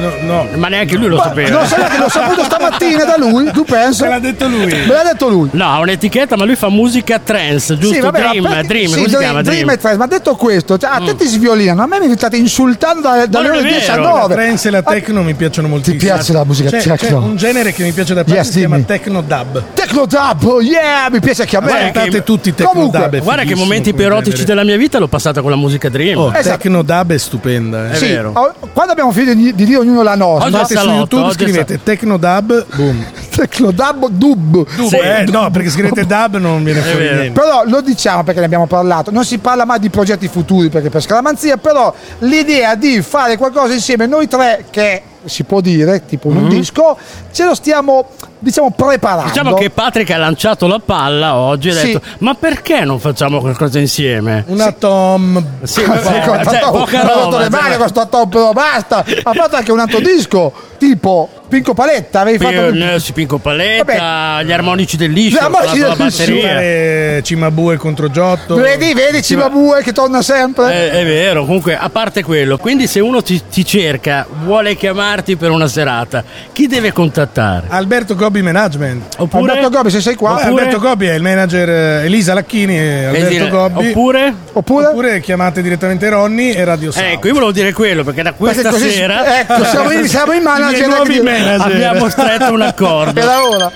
[0.00, 0.46] no, no.
[0.56, 1.58] Ma neanche lui lo sapeva.
[1.58, 4.04] Non sai che l'ho saputo stamattina da lui, tu pensa?
[4.04, 4.66] Me l'ha detto lui.
[4.66, 5.48] Me l'ha detto lui.
[5.52, 7.94] No, ha un'etichetta, ma lui fa musica trance, giusto?
[7.94, 9.42] Sì, vabbè, ma Dream, per- Dream, sì, come si chiama?
[9.42, 9.70] Dream Dream.
[9.70, 9.98] e Trance.
[9.98, 13.46] Ma detto questo, cioè, a te ti sviolinano, a me mi state insultando da- dalle
[13.46, 14.34] è ore vero, 10 a La 9.
[14.34, 15.98] trance e la techno mi piacciono moltissimo.
[16.12, 16.96] piace la musica c'è, techno?
[16.96, 18.86] C'è un genere che mi piace da parte Yes, si chiama dimmi.
[18.86, 19.62] techno dub.
[19.74, 21.72] Techno Dub, oh yeah, mi piace anche a me.
[21.72, 25.50] Ascoltate tutti techno Comunque, Guarda che momenti più erotici della mia vita l'ho passata con
[25.50, 26.18] la musica Dream.
[26.18, 26.56] Oh, Esatto.
[26.58, 27.88] techno dub è stupenda.
[27.88, 27.90] eh.
[27.92, 28.32] È sì, vero.
[28.34, 31.80] oh, quando abbiamo finito di, di dire ognuno la nostra, Andate su salotto, YouTube, scrivete
[31.82, 33.04] techno dub, boom.
[33.34, 34.64] Techno Dub Dub.
[34.86, 34.96] Sì.
[34.96, 37.30] eh, no, perché scrivete dub non viene fuori niente.
[37.40, 40.88] Però lo diciamo perché ne abbiamo parlato, non si parla mai di progetti futuri perché
[40.88, 46.30] per scaramanzia, però l'idea di fare qualcosa insieme noi tre che si può dire, tipo
[46.30, 46.96] in un disco,
[47.32, 48.08] ce lo stiamo
[48.44, 49.28] diciamo preparando.
[49.30, 51.86] Diciamo che Patrick ha lanciato la palla oggi e ha Sì.
[51.86, 54.44] detto: Ma perché non facciamo qualcosa insieme?
[54.46, 55.42] Una tom.
[55.62, 58.98] Sì, Sì, vabbè, cioè, poca ha rotto le mani cioè, con sto top, però basta.
[59.22, 63.38] Ha fatto anche un altro disco, tipo Pinco Paletta, avevi fatto Io ne si Pinco
[63.38, 66.48] Paletta, gli armonici del liscio, Gli armonici la, la batteria.
[66.48, 68.54] Fare Cimabue contro Giotto.
[68.56, 70.72] Vedi, vedi Cimabue che torna sempre.
[70.72, 75.36] Eh, è vero, comunque a parte quello, quindi se uno ti, ti cerca, vuole chiamarti
[75.36, 77.66] per una serata, chi deve contattare?
[77.68, 79.16] Alberto Gobbi Management.
[79.18, 80.32] Oppure Alberto Gobbi, se sei qua.
[80.32, 83.88] Oppure- Alberto Gobbi è il manager eh, Elisa Lacchini e Alberto dire- Gobbi.
[83.88, 84.34] oppure?
[84.52, 84.86] Oppure?
[84.86, 87.12] Oppure chiamate direttamente Ronny e Radio Sound.
[87.12, 90.32] Ecco, io volevo dire quello perché da questa Perché così- sera ecco, siamo in- siamo
[90.32, 91.22] in manager, ecco.
[91.22, 91.60] manager.
[91.60, 93.20] abbiamo stretto un accordo.
[93.20, 93.70] Era ora.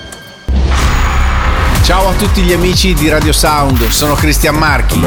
[1.89, 5.01] Ciao a tutti gli amici di Radio Sound, sono Cristian Marchi.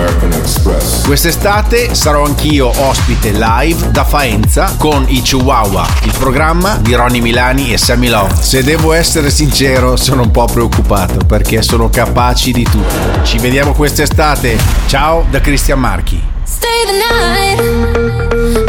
[1.05, 7.71] Quest'estate sarò anch'io ospite live da Faenza con i Chihuahua, il programma di Ronny Milani
[7.71, 8.33] e Sammy Love.
[8.39, 13.23] Se devo essere sincero, sono un po' preoccupato perché sono capaci di tutto.
[13.25, 14.57] Ci vediamo quest'estate.
[14.87, 16.19] Ciao da Cristian Marchi.
[16.45, 17.61] Stay the night.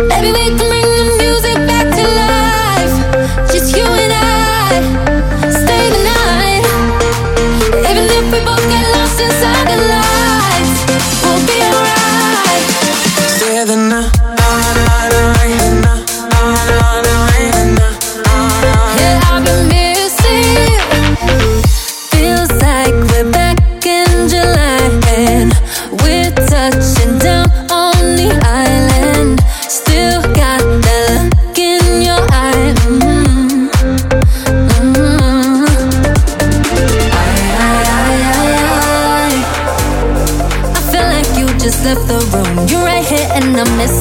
[0.09, 0.72] Maybe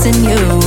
[0.04, 0.61] missing you.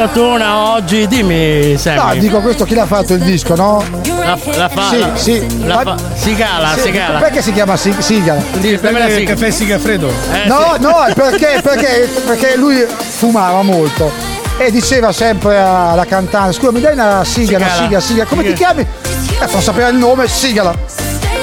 [0.00, 1.06] Puntatona oggi.
[1.06, 1.96] Dimmi, Sammy.
[2.14, 3.82] No, dico questo chi l'ha fatto il disco, no?
[4.18, 5.64] La, la fa, Sì, la- sì.
[5.64, 7.18] la Ma- fa- Sigala, Sì, Sigala.
[7.18, 8.40] Perché si chiama Sig- Sigala?
[8.60, 10.08] Sì, per me Il caffè Sigafredo.
[10.32, 10.80] Eh, no, sì.
[10.82, 14.12] no, perché, perché, perché lui fumava molto
[14.58, 17.82] e diceva sempre alla cantante: Scusa, mi dai una sigla, una Sigala.
[17.86, 18.74] sigla, sigla, come ti Sigala.
[18.74, 18.86] chiami?
[19.40, 20.74] E non sapeva il nome, sigala.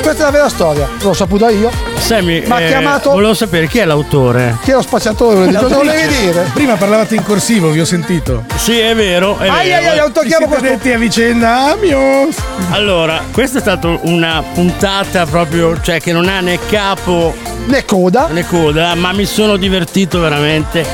[0.03, 1.71] Questa è la vera storia, l'ho saputa io.
[1.97, 4.57] Sammy, Ma ha eh, chiamato- Volevo sapere chi è l'autore.
[4.61, 5.49] Chi è lo spacciatore?
[5.53, 6.49] Cosa volevi dire?
[6.53, 8.43] Prima parlavate in corsivo, vi ho sentito.
[8.57, 9.37] Sì, è vero.
[9.37, 9.91] È Ai, vero.
[9.91, 10.93] ai, ai, siete questo.
[10.93, 12.27] a vicenda, ah mio.
[12.71, 17.33] Allora, questa è stata una puntata proprio, cioè che non ha né capo
[17.67, 20.85] né coda, né coda, ma mi sono divertito veramente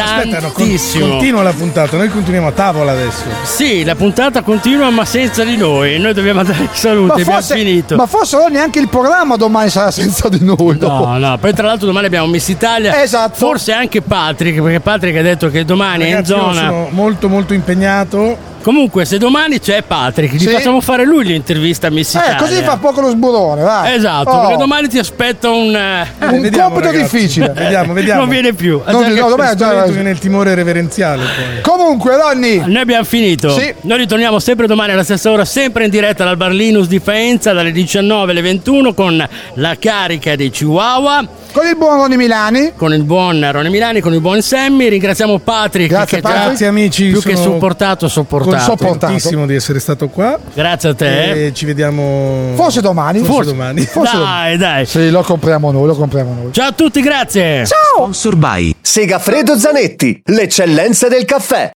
[0.00, 1.08] Aspetta, no, con- tantissimo.
[1.08, 3.24] continua la puntata, noi continuiamo a tavola adesso.
[3.42, 5.98] Sì, la puntata continua ma senza di noi.
[5.98, 7.96] Noi dobbiamo andare ai saluti, Ma abbiamo forse, finito.
[7.96, 10.78] ma forse non neanche il programma domani sarà senza di noi.
[10.78, 11.06] dopo.
[11.06, 13.02] No, no, poi tra l'altro domani abbiamo Miss Italia.
[13.02, 13.34] Esatto.
[13.36, 16.54] Forse anche Patrick, perché Patrick ha detto che domani Ragazzi, è in zona.
[16.60, 18.50] sono molto molto impegnato.
[18.62, 20.48] Comunque, se domani c'è Patrick, gli Sì.
[20.48, 22.36] facciamo fare lui l'intervista a Miss Eh, Italia.
[22.36, 23.94] così fa poco lo sburone, vai.
[23.96, 25.74] Esatto, Oh, perché domani ti aspetta un.
[25.74, 27.16] eh, un vediamo, compito ragazzi.
[27.16, 27.52] difficile.
[27.54, 28.20] Vediamo, vediamo.
[28.20, 28.80] Non viene più.
[28.86, 31.60] Non no, domani è già- viene il timore reverenziale poi.
[31.62, 33.50] Comunque, Ronny, Noi abbiamo finito.
[33.50, 33.74] Sì.
[33.82, 37.52] Noi ritorniamo sempre domani alla stessa ora, sempre in diretta dal Bar Linus di Faenza
[37.52, 41.26] dalle 19 alle 21 con la carica dei Chihuahua.
[41.52, 42.72] con il buon Ronny Milani.
[42.76, 46.46] Con il buon Rone Milani, con il buon Sammy, ringraziamo Patrick Grazie, che già Patrick.
[46.48, 48.51] Grazie amici, più che sono supportato, sopportato.
[48.60, 48.98] Sopportato.
[49.06, 50.38] contentissimo di essere stato qua.
[50.54, 51.46] Grazie a te.
[51.46, 53.20] E ci vediamo Forse domani.
[53.20, 53.84] Forse domani.
[53.84, 54.86] Forse Dai, dai.
[54.86, 56.52] Sì, lo compriamo noi, lo compriamo noi.
[56.52, 57.64] Ciao a tutti, grazie.
[57.66, 61.70] Sponsor by Segafredo Zanetti, l'eccellenza del caffè.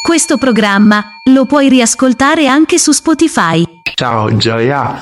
[0.00, 3.62] Questo programma lo puoi riascoltare anche su Spotify.
[3.94, 5.00] Ciao Gioia.